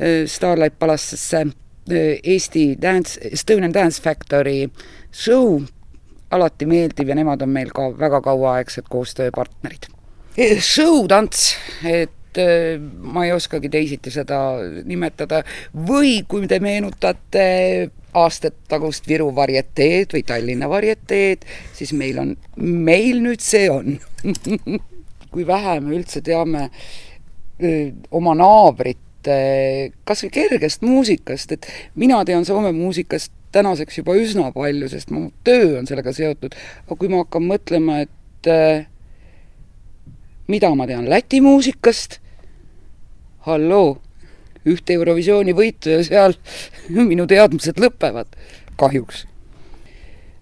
[0.00, 1.46] äh, Starlight Palace'isse
[1.90, 4.70] Äh, Eesti Dance, Estonian Dance Factory
[5.12, 5.62] show,
[6.30, 9.88] alati meeldiv ja nemad on meil ka väga kauaaegsed koostööpartnerid.
[10.36, 11.54] Äh, show tants,
[11.88, 14.40] et äh, ma ei oskagi teisiti seda
[14.88, 15.42] nimetada,
[15.74, 17.48] või kui te meenutate
[18.18, 21.44] aastatagust Viru varieteed või Tallinna varieteed,
[21.76, 23.98] siis meil on, meil nüüd see on.
[25.28, 26.70] Kui vähe me üldse teame
[27.60, 31.66] öö, oma naabrit, Eh, kas või kergest muusikast, et
[31.98, 36.54] mina tean Soome muusikast tänaseks juba üsna palju, sest mu töö on sellega seotud,
[36.86, 38.86] aga kui ma hakkan mõtlema, et äh,
[40.48, 42.20] mida ma tean Läti muusikast,
[43.48, 43.96] halloo,
[44.68, 46.36] ühte Eurovisiooni võitu ja seal
[47.10, 48.38] minu teadmised lõpevad,
[48.80, 49.26] kahjuks.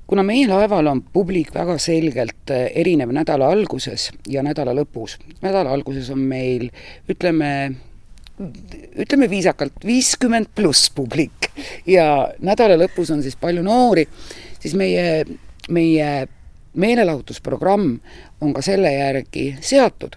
[0.06, 5.72] kuna meie laeval on publik väga selgelt eh, erinev nädala alguses ja nädala lõpus, nädala
[5.74, 6.68] alguses on meil
[7.10, 7.50] ütleme,
[8.96, 11.50] ütleme viisakalt, viiskümmend pluss publik
[11.86, 14.06] ja nädala lõpus on siis palju noori,
[14.60, 15.24] siis meie,
[15.68, 16.10] meie
[16.76, 17.98] meelelahutusprogramm
[18.40, 20.16] on ka selle järgi seatud.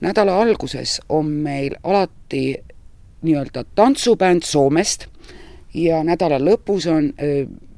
[0.00, 2.54] Nädala alguses on meil alati
[3.22, 5.06] nii-öelda tantsubänd Soomest
[5.74, 7.12] ja nädala lõpus on,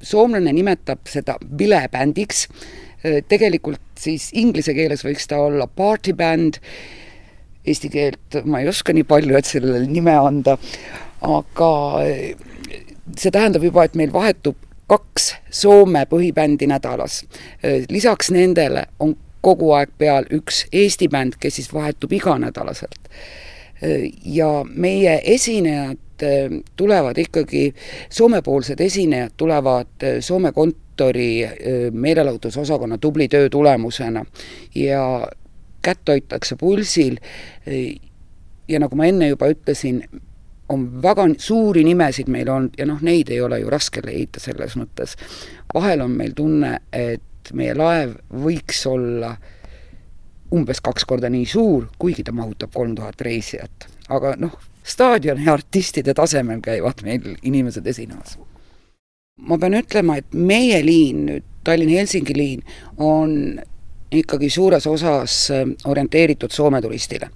[0.02, 2.46] soomlane nimetab seda bilebändiks,
[3.28, 6.60] tegelikult siis inglise keeles võiks ta olla partybänd.
[7.66, 10.56] Eesti keelt ma ei oska nii palju, et sellele nime anda,
[11.22, 11.70] aga
[13.18, 14.58] see tähendab juba, et meil vahetub
[14.90, 17.22] kaks Soome põhibändi nädalas.
[17.90, 23.10] Lisaks nendele on kogu aeg peal üks Eesti bänd, kes siis vahetub iganädalaselt.
[23.82, 25.98] Eh, ja meie esinejad
[26.76, 27.74] tulevad ikkagi,
[28.10, 31.42] Soome-poolsed esinejad tulevad Soome kontori
[31.90, 34.22] meelelahutusosakonna tubli töö tulemusena
[34.74, 35.26] ja
[35.82, 37.16] kätt hoitakse pulsil
[38.68, 40.02] ja nagu ma enne juba ütlesin,
[40.72, 44.76] on väga suuri nimesid meil olnud ja noh, neid ei ole ju raske leida selles
[44.78, 45.16] mõttes.
[45.74, 49.36] vahel on meil tunne, et meie laev võiks olla
[50.52, 53.88] umbes kaks korda nii suur, kuigi ta mahutab kolm tuhat reisijat.
[54.08, 58.38] aga noh, staadioni artistide tasemel käivad meil inimesed esinemas.
[59.40, 62.62] ma pean ütlema, et meie liin nüüd, Tallinn-Helsingi liin,
[62.98, 63.60] on
[64.12, 67.30] ikkagi suures osas äh, orienteeritud Soome turistile.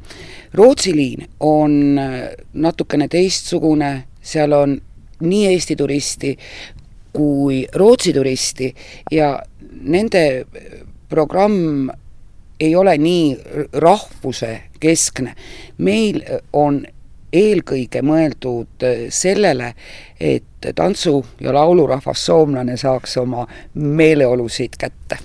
[0.54, 4.76] Rootsi liin on äh, natukene teistsugune, seal on
[5.20, 6.34] nii Eesti turisti
[7.16, 8.74] kui Rootsi turisti
[9.10, 9.30] ja
[9.80, 10.46] nende
[11.08, 11.88] programm
[12.60, 13.36] ei ole nii
[13.72, 15.34] rahvuse keskne.
[15.78, 16.84] meil on
[17.32, 19.74] eelkõige mõeldud sellele,
[20.20, 25.18] et tantsu- ja laulurahvas soomlane saaks oma meeleolusid kätte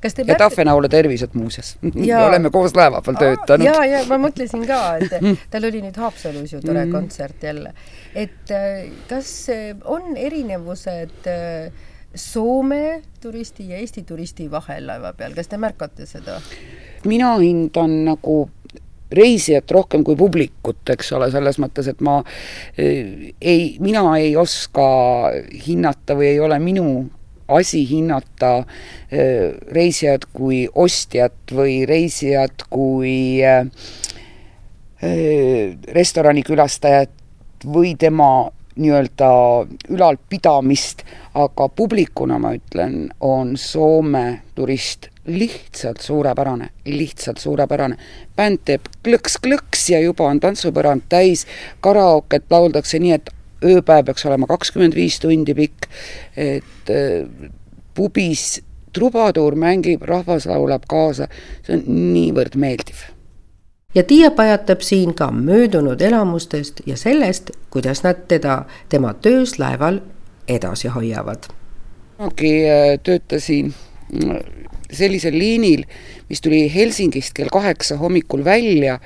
[0.00, 0.40] kas te ja märk...
[0.42, 1.74] Tahvenaule tervised muuseas
[2.28, 3.66] oleme koos laeva peal töötanud.
[3.66, 6.94] ja, ja ma mõtlesin ka, et tal oli nüüd Haapsalus ju tore mm.
[6.94, 7.74] kontsert jälle.
[8.14, 15.34] et äh, kas äh, on erinevused äh, Soome turisti ja Eesti turisti vahel laeva peal,
[15.36, 16.40] kas te märkate seda?
[17.06, 18.42] mina hindan nagu
[19.10, 22.20] reisijat rohkem kui publikut, eks ole, selles mõttes, et ma
[22.78, 24.84] ei, mina ei oska
[25.66, 26.84] hinnata või ei ole minu
[27.50, 28.64] asi hinnata
[29.72, 33.40] reisijat kui ostjat või reisijat kui
[35.96, 37.10] restorani külastajat
[37.66, 39.30] või tema nii-öelda
[39.92, 41.02] ülalpidamist,
[41.34, 47.96] aga publikuna ma ütlen, on Soome turist lihtsalt suurepärane, lihtsalt suurepärane.
[48.36, 51.46] bänd teeb klõks-klõks ja juba on tantsupõrand täis,
[51.80, 53.30] karaoket lauldakse nii, et
[53.64, 55.88] ööpäev peaks olema kakskümmend viis tundi pikk,
[56.36, 57.50] et äh,
[57.94, 58.60] pubis
[58.92, 61.28] trubaduur mängib, rahvas laulab kaasa,
[61.66, 63.04] see on niivõrd meeldiv.
[63.94, 70.00] ja Tiia pajatab siin ka möödunud elamustest ja sellest, kuidas nad teda tema töös laeval
[70.48, 71.50] edasi hoiavad.
[72.16, 73.74] kunagi äh, töötasin
[74.92, 75.84] sellisel liinil,
[76.28, 78.98] mis tuli Helsingist kell kaheksa hommikul välja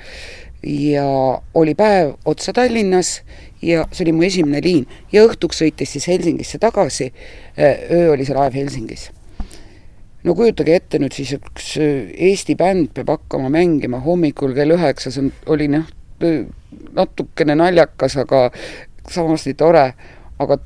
[0.65, 1.05] ja
[1.53, 3.21] oli päev otsa Tallinnas
[3.65, 7.11] ja see oli mu esimene liin ja õhtuks sõitis siis Helsingisse tagasi,
[7.57, 9.09] öö oli see laev Helsingis.
[10.23, 15.25] no kujutage ette nüüd siis, üks Eesti bänd peab hakkama mängima hommikul kell üheksa, see
[15.25, 15.89] on, oli noh,
[16.95, 18.47] natukene naljakas, aga
[19.11, 19.85] samas nii tore,
[20.41, 20.59] aga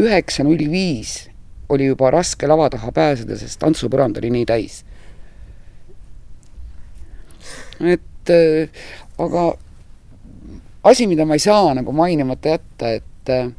[0.00, 1.24] üheksa null viis
[1.72, 4.82] oli juba raske lava taha pääseda, sest tantsupõrand oli nii täis.
[7.80, 8.70] et äh,
[9.18, 9.54] aga
[10.84, 13.50] asi, mida ma ei saa nagu mainimata jätta, et äh,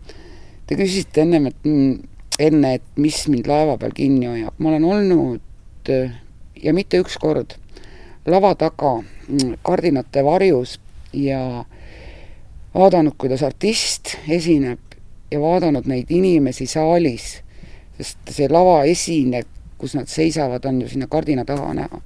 [0.68, 1.94] te küsisite ennem, et mm,
[2.48, 6.18] enne, et mis mind laeva peal kinni hoiab, ma olen olnud äh,
[6.62, 7.58] ja mitte üks kord
[8.30, 10.78] lava taga mm, kardinate varjus
[11.14, 11.64] ja
[12.76, 15.00] vaadanud, kuidas artist esineb
[15.32, 17.34] ja vaadanud neid inimesi saalis
[17.98, 19.44] sest see lavaesine,
[19.80, 22.02] kus nad seisavad, on ju sinna kardina taha näha.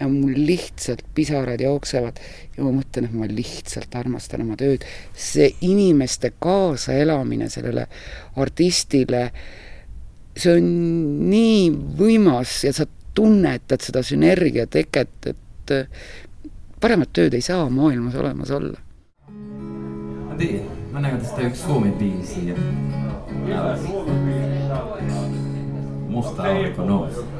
[0.00, 2.18] Ja mul lihtsalt pisarad jooksevad
[2.56, 4.84] ja ma mõtlen, et ma lihtsalt armastan oma tööd.
[5.14, 7.86] see inimeste kaasaelamine sellele
[8.36, 9.30] artistile,
[10.36, 10.70] see on
[11.30, 15.74] nii võimas ja sa tunnetad seda sünergiateket, et
[16.80, 18.80] paremat tööd ei saa maailmas olemas olla.
[20.94, 22.48] Mennäänkö tästä yksi Suomi-biisi?
[22.48, 22.54] Ja...
[26.08, 27.33] Musta aurinko nousi.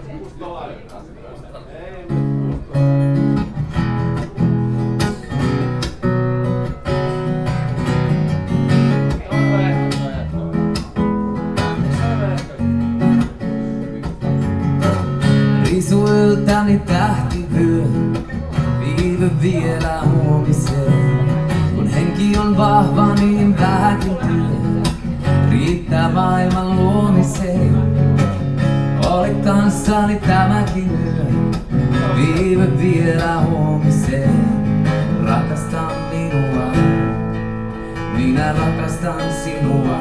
[39.05, 40.01] Rakastan sinua.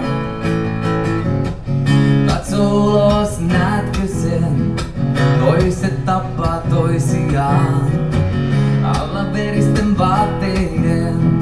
[2.28, 4.76] Katso ulos, näetkö sen?
[5.39, 7.92] Toiset tappaa toisiaan.
[8.84, 11.39] Alla veristen vaatteiden,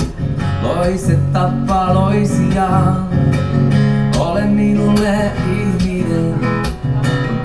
[0.61, 3.09] loiset tappaa loisiaan.
[4.19, 6.35] Ole minulle ihminen,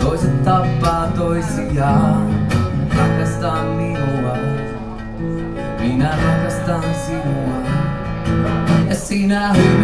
[0.00, 2.46] toiset tappaa toisiaan.
[2.96, 4.36] Rakasta minua,
[5.80, 7.56] minä rakastan sinua.
[8.92, 9.75] Sinä hymyilet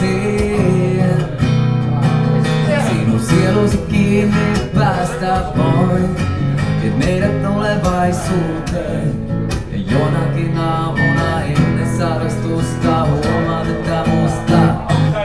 [0.00, 1.16] ser.
[2.88, 6.02] Se não sermos o que me basta hoy,
[6.84, 9.26] et meidät tulevaisuuteen.
[9.72, 14.58] Ja jonakin aamuna ennen sarastusta huomaan, että musta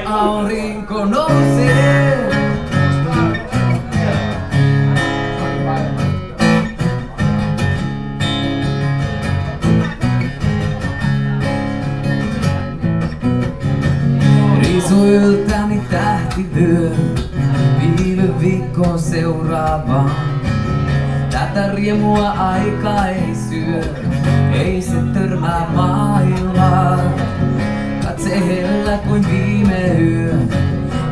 [0.05, 1.90] aurinko nousee.
[15.91, 16.91] Tähtivyö,
[17.97, 20.11] viime viikkoon seuraavaan.
[21.31, 23.81] Tätä riemua aika ei syö,
[24.53, 26.97] ei se törmää maailmaa.
[28.05, 30.33] Katse hellä kuin viime yö,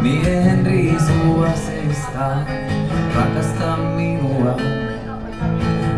[0.01, 2.37] miehen riisua seista.
[3.15, 4.57] Rakasta minua,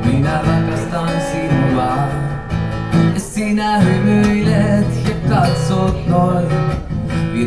[0.05, 1.95] minä rakastan sinua.
[3.13, 6.47] Ja sinä hymyilet ja katsot noin,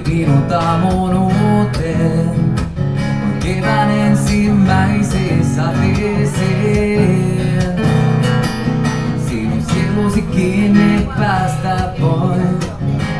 [0.00, 2.30] kirjoitamun uuteen.
[3.22, 5.24] On kevään ensimmäisessä
[5.56, 7.34] sateeseen.
[9.28, 12.70] Sinun sielusi kiinni päästä pois.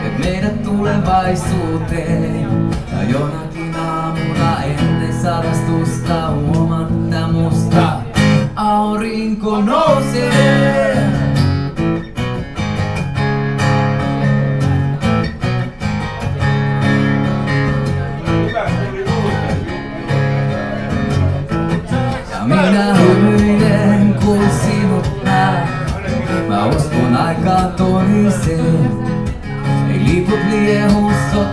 [0.07, 2.71] Et meidät tulevaisuuteen.
[2.93, 7.93] Ja jonakin aamuna ennen sadastusta huomatta musta.
[8.57, 11.24] Aurinko nousee.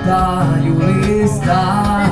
[0.01, 2.05] Sotaa julistaa.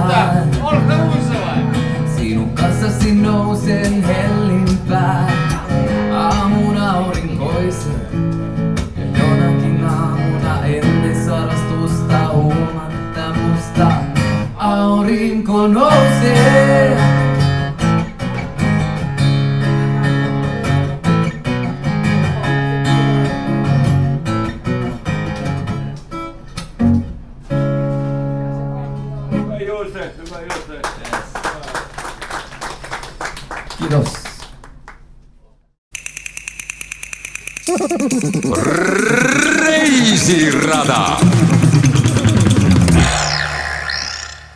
[2.17, 5.33] Sinun kanssasi nousen hellimpään.
[6.13, 8.07] Aamun aurinkoisen.
[8.97, 13.91] Ja jonakin aamuna ennen sarastusta huomatta musta
[14.57, 17.08] aurinko nousee.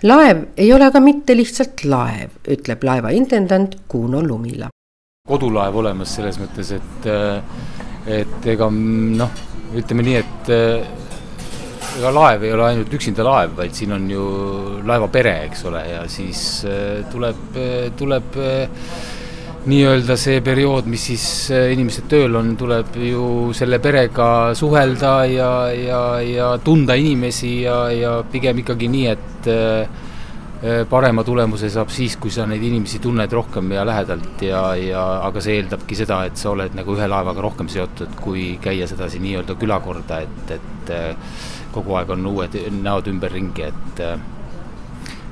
[0.03, 4.69] Laev ei ole aga mitte lihtsalt laev, ütleb laeva intendant Kuno Lumila.
[5.27, 7.07] kodulaev olemas selles mõttes, et,
[8.11, 9.41] et ega noh,
[9.79, 10.51] ütleme nii, et
[11.93, 14.25] ega laev ei ole ainult üksinda laev, vaid siin on ju
[14.83, 16.43] laevapere, eks ole, ja siis
[17.13, 17.59] tuleb,
[17.99, 18.39] tuleb
[19.69, 26.01] nii-öelda see periood, mis siis inimesed tööl on, tuleb ju selle perega suhelda ja, ja,
[26.25, 29.49] ja tunda inimesi ja, ja pigem ikkagi nii, et
[30.89, 35.41] parema tulemuse saab siis, kui sa neid inimesi tunned rohkem ja lähedalt ja, ja aga
[35.43, 39.57] see eeldabki seda, et sa oled nagu ühe laevaga rohkem seotud, kui käia sedasi nii-öelda
[39.59, 40.93] külakorda, et, et
[41.73, 44.05] kogu aeg on uued näod ümberringi, et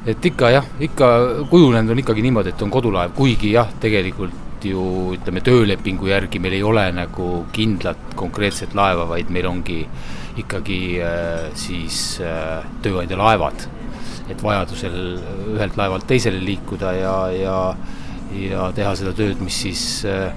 [0.05, 1.09] et ikka jah, ikka
[1.49, 4.81] kujunenud on ikkagi niimoodi, et on kodulaev, kuigi jah, tegelikult ju
[5.15, 9.79] ütleme, töölepingu järgi meil ei ole nagu kindlat konkreetset laeva, vaid meil ongi
[10.41, 13.67] ikkagi äh, siis äh, tööandja laevad.
[14.31, 14.93] et vajadusel
[15.57, 17.55] ühelt laevalt teisele liikuda ja, ja,
[18.31, 20.31] ja teha seda tööd, mis siis äh,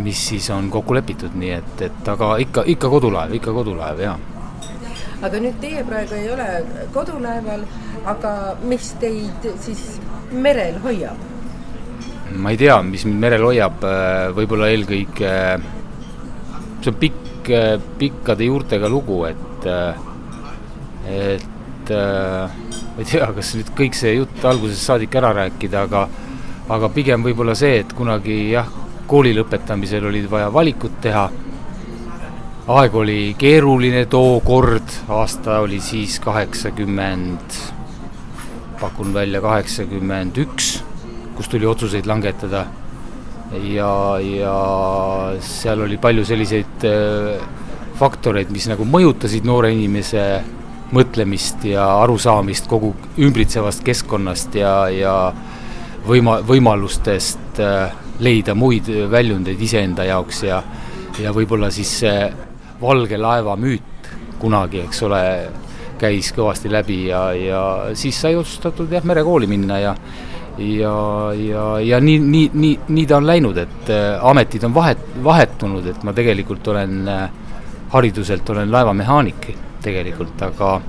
[0.00, 4.16] mis siis on kokku lepitud, nii et, et aga ikka, ikka kodulaev, ikka kodulaev, jaa
[5.20, 6.46] aga nüüd teie praegu ei ole
[6.94, 7.66] kodulaeval,
[8.08, 8.32] aga
[8.64, 9.98] mis teid siis
[10.32, 11.28] merel hoiab?
[12.30, 13.82] ma ei tea, mis mind merel hoiab,
[14.36, 15.32] võib-olla eelkõige
[16.80, 17.50] see on pikk,
[17.98, 19.66] pikkade juurtega lugu, et,
[21.10, 26.06] et ma ei tea, kas nüüd kõik see jutt algusest saadik ära rääkida, aga
[26.70, 28.68] aga pigem võib-olla see, et kunagi jah,
[29.10, 31.24] kooli lõpetamisel oli vaja valikut teha
[32.70, 37.56] aeg oli keeruline tookord, aasta oli siis kaheksakümmend,
[38.80, 40.76] pakun välja kaheksakümmend üks,
[41.34, 42.66] kus tuli otsuseid langetada.
[43.50, 44.54] ja, ja
[45.42, 47.40] seal oli palju selliseid äh,
[47.98, 50.22] faktoreid, mis nagu mõjutasid noore inimese
[50.94, 55.14] mõtlemist ja arusaamist kogu ümbritsevast keskkonnast ja, ja
[56.06, 57.90] võima-, võimalustest äh,
[58.22, 60.62] leida muid väljundeid iseenda jaoks ja,
[61.18, 62.14] ja võib-olla siis see
[62.80, 64.10] valge laeva müüt
[64.40, 65.22] kunagi, eks ole,
[66.00, 67.62] käis kõvasti läbi ja, ja
[67.98, 69.94] siis sai otsustatud jah, merekooli minna ja
[70.60, 70.94] ja,
[71.36, 75.86] ja, ja nii, nii, nii, nii ta on läinud, et äh, ametid on vahet, vahetunud,
[75.92, 77.28] et ma tegelikult olen äh,
[77.94, 79.50] hariduselt olen laevamehaanik
[79.82, 80.80] tegelikult, aga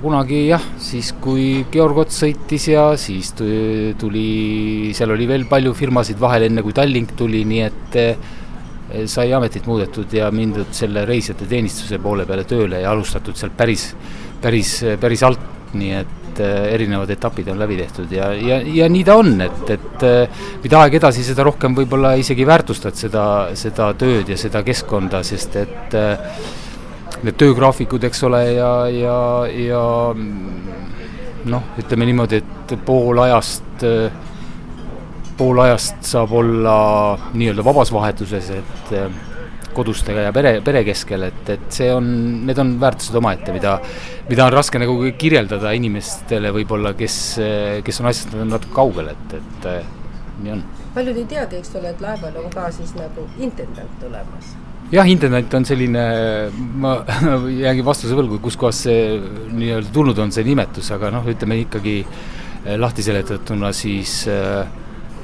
[0.00, 6.20] kunagi jah, siis kui Georg Ots sõitis ja siis tuli, seal oli veel palju firmasid
[6.20, 7.98] vahel, enne kui Tallink tuli, nii et
[9.10, 13.90] sai ametit muudetud ja mindud selle reisijate teenistuse poole peale tööle ja alustatud sealt päris,
[14.42, 19.16] päris, päris alt, nii et erinevad etapid on läbi tehtud ja, ja, ja nii ta
[19.20, 20.06] on, et, et
[20.62, 23.24] mida aeg edasi, seda rohkem võib-olla isegi väärtustad seda,
[23.58, 25.98] seda tööd ja seda keskkonda, sest et
[27.20, 29.18] need töögraafikud, eks ole, ja, ja,
[29.52, 29.84] ja
[31.50, 33.84] noh, ütleme niimoodi, et pool ajast
[35.40, 36.76] pool ajast saab olla
[37.32, 38.94] nii-öelda vabas vahetuses, et
[39.74, 42.06] kodustega ja pere, pere keskel, et, et see on,
[42.46, 43.76] need on väärtused omaette, mida,
[44.28, 47.20] mida on raske nagu kirjeldada inimestele võib-olla, kes,
[47.86, 49.70] kes on asjast natuke kaugel, et, et
[50.42, 50.64] nii on.
[50.96, 54.52] paljud ei teagi, eks ole, et laeval on ka siis nagu intendant olemas
[54.90, 56.04] jah, intendant on selline,
[56.82, 56.98] ma
[57.64, 59.16] jäängi vastuse võlgu, kuskohast see
[59.54, 62.00] nii-öelda tulnud on, see nimetus, aga noh, ütleme ikkagi
[62.80, 64.66] lahti seletatuna siis äh,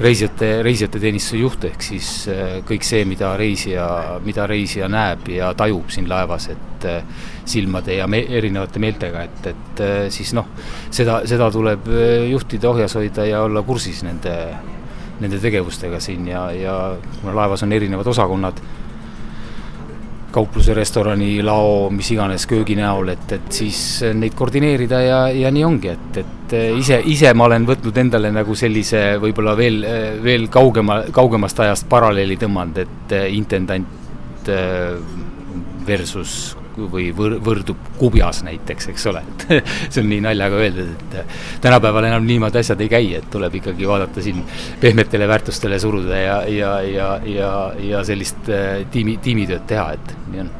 [0.00, 3.86] reisijate, reisijate teenistuse juht, ehk siis äh, kõik see, mida reisija,
[4.24, 9.50] mida reisija näeb ja tajub siin laevas, et äh, silmade ja me, erinevate meeltega, et,
[9.52, 10.48] et äh, siis noh,
[10.90, 11.88] seda, seda tuleb
[12.30, 14.36] juhtida, ohjas hoida ja olla kursis nende,
[15.20, 16.76] nende tegevustega siin ja, ja
[17.20, 18.60] kuna laevas on erinevad osakonnad
[20.36, 23.78] kaupluse, restorani, lao, mis iganes köögi näol, et, et siis
[24.16, 28.54] neid koordineerida ja, ja nii ongi, et, et ise, ise ma olen võtnud endale nagu
[28.58, 29.80] sellise võib-olla veel,
[30.24, 34.52] veel kaugema, kaugemast ajast paralleeli tõmmanud, et intendant
[35.86, 36.36] versus
[36.76, 39.46] või võr-, võrdub kubjas näiteks, eks ole, et
[39.92, 43.88] see on nii naljaga öeldud, et tänapäeval enam niimoodi asjad ei käi, et tuleb ikkagi
[43.88, 44.44] vaadata siin
[44.80, 47.50] pehmetele väärtustele suruda ja, ja, ja, ja,
[47.90, 50.54] ja sellist äh, tiimi, tiimitööd teha, et nii on.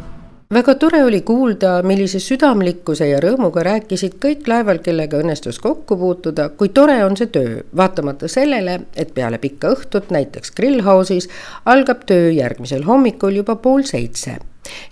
[0.54, 6.52] Väga tore oli kuulda, millise südamlikkuse ja rõõmuga rääkisid kõik laeval, kellega õnnestus kokku puutuda,
[6.54, 11.26] kui tore on see töö, vaatamata sellele, et peale pikka õhtut näiteks grillhouse'is
[11.66, 14.38] algab töö järgmisel hommikul juba pool seitse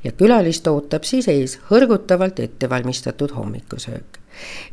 [0.05, 4.19] ja külalist ootab siis ees hõrgutavalt ettevalmistatud hommikusöök.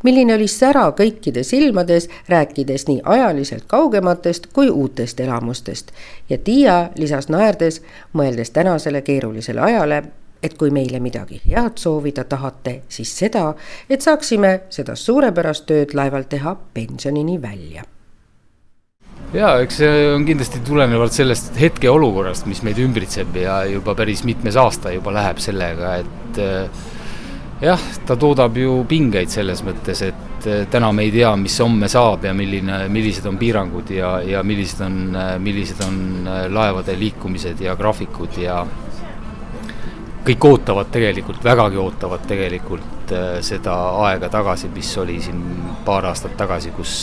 [0.04, 5.91] milline oli sära kõikide silmades, rääkides nii ajaliselt kaugematest kui uutest elamustest
[6.30, 7.82] ja Tiia lisas naerdes,
[8.14, 10.04] mõeldes tänasele keerulisele ajale,
[10.43, 13.54] et kui meile midagi head soovida tahate, siis seda,
[13.89, 17.86] et saaksime seda suurepärast tööd laeval teha pensionini välja
[19.34, 24.58] jaa, eks see on kindlasti tulenevalt sellest hetkeolukorrast, mis meid ümbritseb ja juba päris mitmes
[24.60, 26.82] aasta juba läheb sellega, et eh,
[27.64, 31.88] jah, ta toodab ju pingeid selles mõttes, et eh, täna me ei tea, mis homme
[31.92, 35.02] saab ja milline, millised on piirangud ja, ja millised on,
[35.44, 38.64] millised on laevade liikumised ja graafikud ja
[40.28, 43.14] kõik ootavad tegelikult, vägagi ootavad tegelikult
[43.44, 43.74] seda
[44.06, 45.40] aega tagasi, mis oli siin
[45.88, 46.94] paar aastat tagasi, kus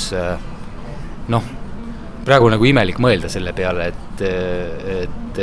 [1.29, 1.58] noh
[2.29, 4.23] praegu nagu imelik mõelda selle peale, et,
[5.07, 5.41] et,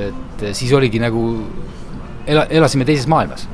[0.00, 1.24] et siis oligi nagu,
[2.28, 3.48] ela-, elasime teises maailmas.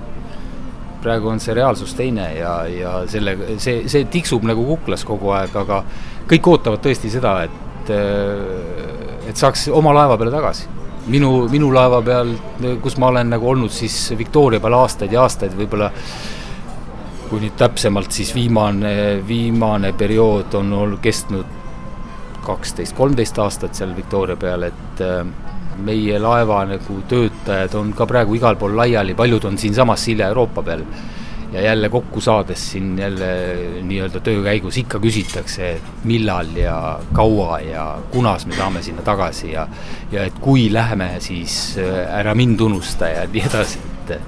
[1.06, 5.54] praegu on see reaalsus teine ja, ja selle, see, see tiksub nagu kuklas kogu aeg,
[5.54, 5.84] aga
[6.26, 7.92] kõik ootavad tõesti seda, et,
[9.30, 10.66] et saaks oma laeva peale tagasi
[11.12, 12.32] minu, minu laeva peal,
[12.82, 15.92] kus ma olen nagu olnud siis Victoria peal aastaid ja aastaid, võib-olla
[17.26, 21.55] kui nüüd täpsemalt, siis viimane, viimane periood on olnud kestnud
[22.46, 25.20] kaksteist, kolmteist aastat seal Victoria peal, et äh,
[25.86, 30.86] meie laeva nagu töötajad on ka praegu igal pool laiali, paljud on siinsamas Silja-Euroopa peal.
[31.52, 33.26] ja jälle kokku saades siin jälle
[33.86, 39.52] nii-öelda töö käigus ikka küsitakse, et millal ja kaua ja kunas me saame sinna tagasi
[39.52, 39.68] ja
[40.12, 44.18] ja et kui läheme, siis äh, ära mind unusta ja nii edasi, et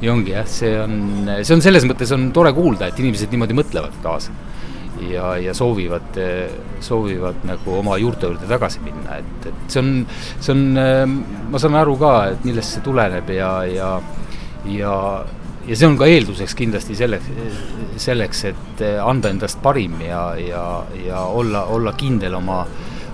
[0.00, 0.96] nii ongi jah, see on,
[1.42, 4.32] see on selles mõttes on tore kuulda, et inimesed niimoodi mõtlevad kaasa
[5.10, 6.18] ja, ja soovivad,
[6.80, 9.92] soovivad nagu oma juurte juurde tagasi minna, et, et see on,
[10.38, 11.12] see on,
[11.50, 13.92] ma saan aru ka, et millest see tuleneb ja, ja,
[14.70, 14.96] ja
[15.66, 17.28] ja see on ka eelduseks kindlasti selleks,
[18.02, 20.64] selleks, et anda endast parim ja, ja,
[21.04, 22.64] ja olla, olla kindel oma,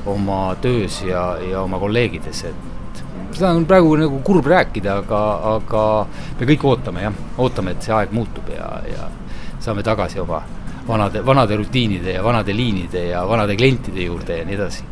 [0.08, 3.02] oma töös ja, ja oma kolleegides, et
[3.36, 5.22] seda on praegu nagu kurb rääkida, aga,
[5.56, 5.82] aga
[6.40, 9.10] me kõik ootame jah, ootame, et see aeg muutub ja, ja
[9.60, 10.40] saame tagasi oma
[10.88, 14.84] vanade, vanade rutiinide ja vanade liinide ja vanade klientide juurde ja nii edasi.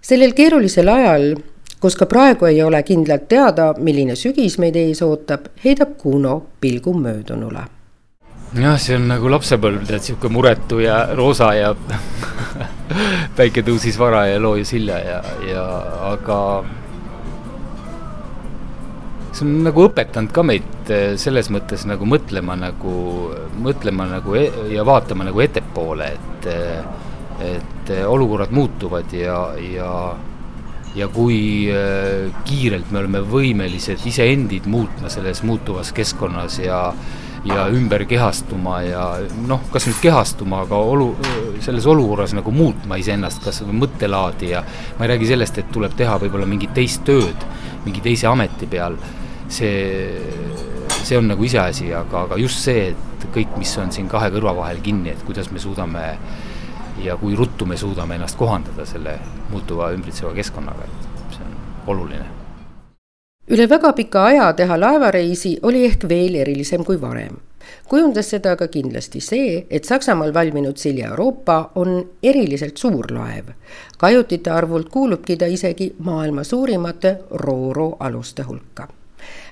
[0.00, 1.34] sellel keerulisel ajal,
[1.80, 6.94] kus ka praegu ei ole kindlalt teada, milline sügis meid ees ootab, heidab Kuno pilgu
[6.94, 7.64] möödunule.
[8.54, 11.74] jah, see on nagu lapsepõlv, tead, sihuke muretu ja roosa ja
[13.38, 15.22] päike tõusis vara ja loojus hilja ja,
[15.52, 15.64] ja
[16.14, 16.38] aga
[19.38, 22.94] see on nagu õpetanud ka meid eh, selles mõttes nagu mõtlema nagu,
[23.62, 29.92] mõtlema nagu e ja vaatama nagu ettepoole, et, eh, et eh, olukorrad muutuvad ja, ja,
[30.98, 31.38] ja kui
[32.48, 36.82] kiirelt me oleme võimelised iseendid muutma selles muutuvas keskkonnas ja
[37.46, 39.02] ja ümber kehastuma ja
[39.46, 41.12] noh, kas nüüd kehastuma, aga olu,
[41.62, 44.64] selles olukorras nagu muutma iseennast, kas või mõttelaadi ja
[44.98, 47.46] ma ei räägi sellest, et tuleb teha võib-olla mingit teist tööd
[47.88, 48.98] mingi teise ameti peal
[49.48, 50.20] see,
[51.02, 54.54] see on nagu iseasi, aga, aga just see, et kõik, mis on siin kahe kõrva
[54.60, 56.04] vahel kinni, et kuidas me suudame
[57.02, 59.18] ja kui ruttu me suudame ennast kohandada selle
[59.52, 61.58] muutuva ümbritseva keskkonnaga, et see on
[61.94, 62.26] oluline.
[63.48, 67.38] üle väga pika aja teha laevareisi oli ehk veel erilisem kui varem
[67.88, 73.54] kujundas seda aga kindlasti see, et Saksamaal valminud Silja Euroopa on eriliselt suur laev.
[73.98, 78.88] kajutite arvult kuulubki ta isegi maailma suurimate Rooro aluste hulka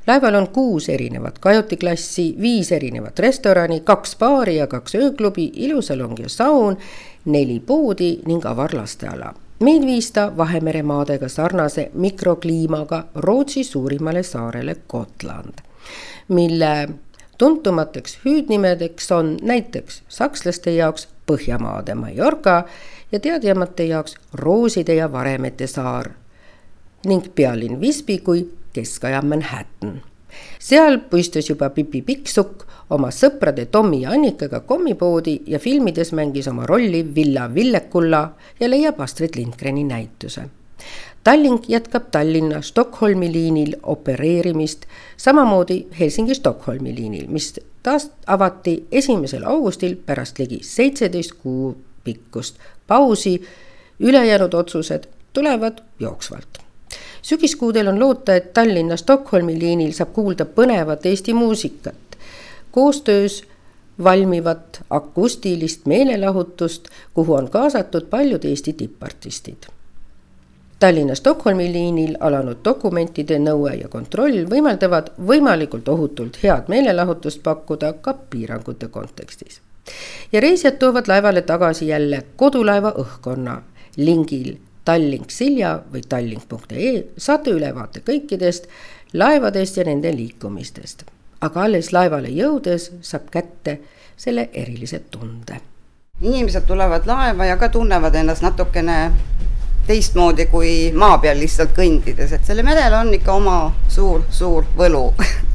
[0.07, 6.29] laeval on kuus erinevat kajutiklassi, viis erinevat restorani, kaks baari ja kaks ööklubi, ilusalong ja
[6.29, 6.77] saun,
[7.25, 9.35] neli poodi ning avar lasteala.
[9.61, 15.59] meid viis ta Vahemere maadega sarnase mikrokliimaga Rootsi suurimale saarele Gotland,
[16.29, 16.89] mille
[17.39, 22.65] tuntumateks hüüdnimedeks on näiteks sakslaste jaoks Põhjamaade Mallorca
[23.13, 26.11] ja teadjamate jaoks Rooside ja Varemete saar
[27.07, 30.03] ning pealinn Visby kui keskaja Manhattan.
[30.61, 36.67] seal puistus juba Pipi Pikksukk oma sõprade Tommi ja Annikaga kommipoodi ja filmides mängis oma
[36.69, 38.23] rolli Villa Villekulla
[38.61, 40.49] ja leiab Astrid Lindgreni näituse.
[41.25, 44.85] Tallink jätkab Tallinna Stockholmi liinil opereerimist,
[45.17, 53.41] samamoodi Helsingi-Stockholmi liinil, mis taas avati esimesel augustil pärast ligi seitseteist kuu pikkust pausi.
[54.01, 56.66] ülejäänud otsused tulevad jooksvalt
[57.27, 61.97] sügiskuudel on loota, et Tallinna-Stockholmi liinil saab kuulda põnevat Eesti muusikat.
[62.71, 63.45] koostöös
[64.05, 69.67] valmivat akustilist meelelahutust, kuhu on kaasatud paljud Eesti tippartistid.
[70.79, 78.89] Tallinna-Stockholmi liinil alanud dokumentide nõue ja kontroll võimaldavad võimalikult ohutult head meelelahutust pakkuda ka piirangute
[78.89, 79.61] kontekstis.
[80.33, 83.63] ja reisijad toovad laevale tagasi jälle kodulaeva õhkkonna
[83.97, 84.57] lingil
[84.87, 88.69] Tallink Silja või tallink.ee saate ülevaate kõikidest
[89.19, 91.03] laevadest ja nende liikumistest.
[91.41, 93.79] aga alles laevale jõudes saab kätte
[94.17, 95.61] selle erilise tunde.
[96.21, 99.13] inimesed tulevad laeva ja ka tunnevad ennast natukene
[99.87, 105.05] teistmoodi kui maa peal lihtsalt kõndides, et sellel merel on ikka oma suur-suur võlu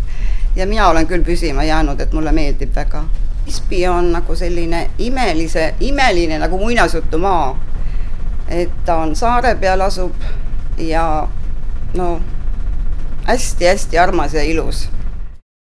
[0.59, 3.03] ja mina olen küll püsima jäänud, et mulle meeldib väga.
[3.45, 7.59] Visby on nagu selline imelise, imeline nagu muinasjutumaa
[8.51, 10.11] et ta on saare peal asub
[10.77, 11.27] ja
[11.93, 12.21] no
[13.27, 14.89] hästi-hästi armas ja ilus.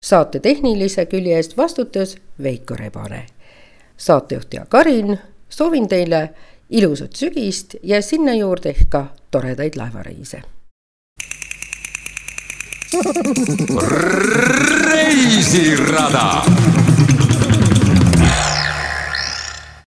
[0.05, 3.27] saate tehnilise külje eest vastutas Veiko Rebane.
[3.97, 5.19] saatejuht ja Karin,
[5.49, 6.31] soovin teile
[6.71, 10.43] ilusat sügist ja sinna juurde ehk ka toredaid laevareise.
[14.93, 16.43] reisirada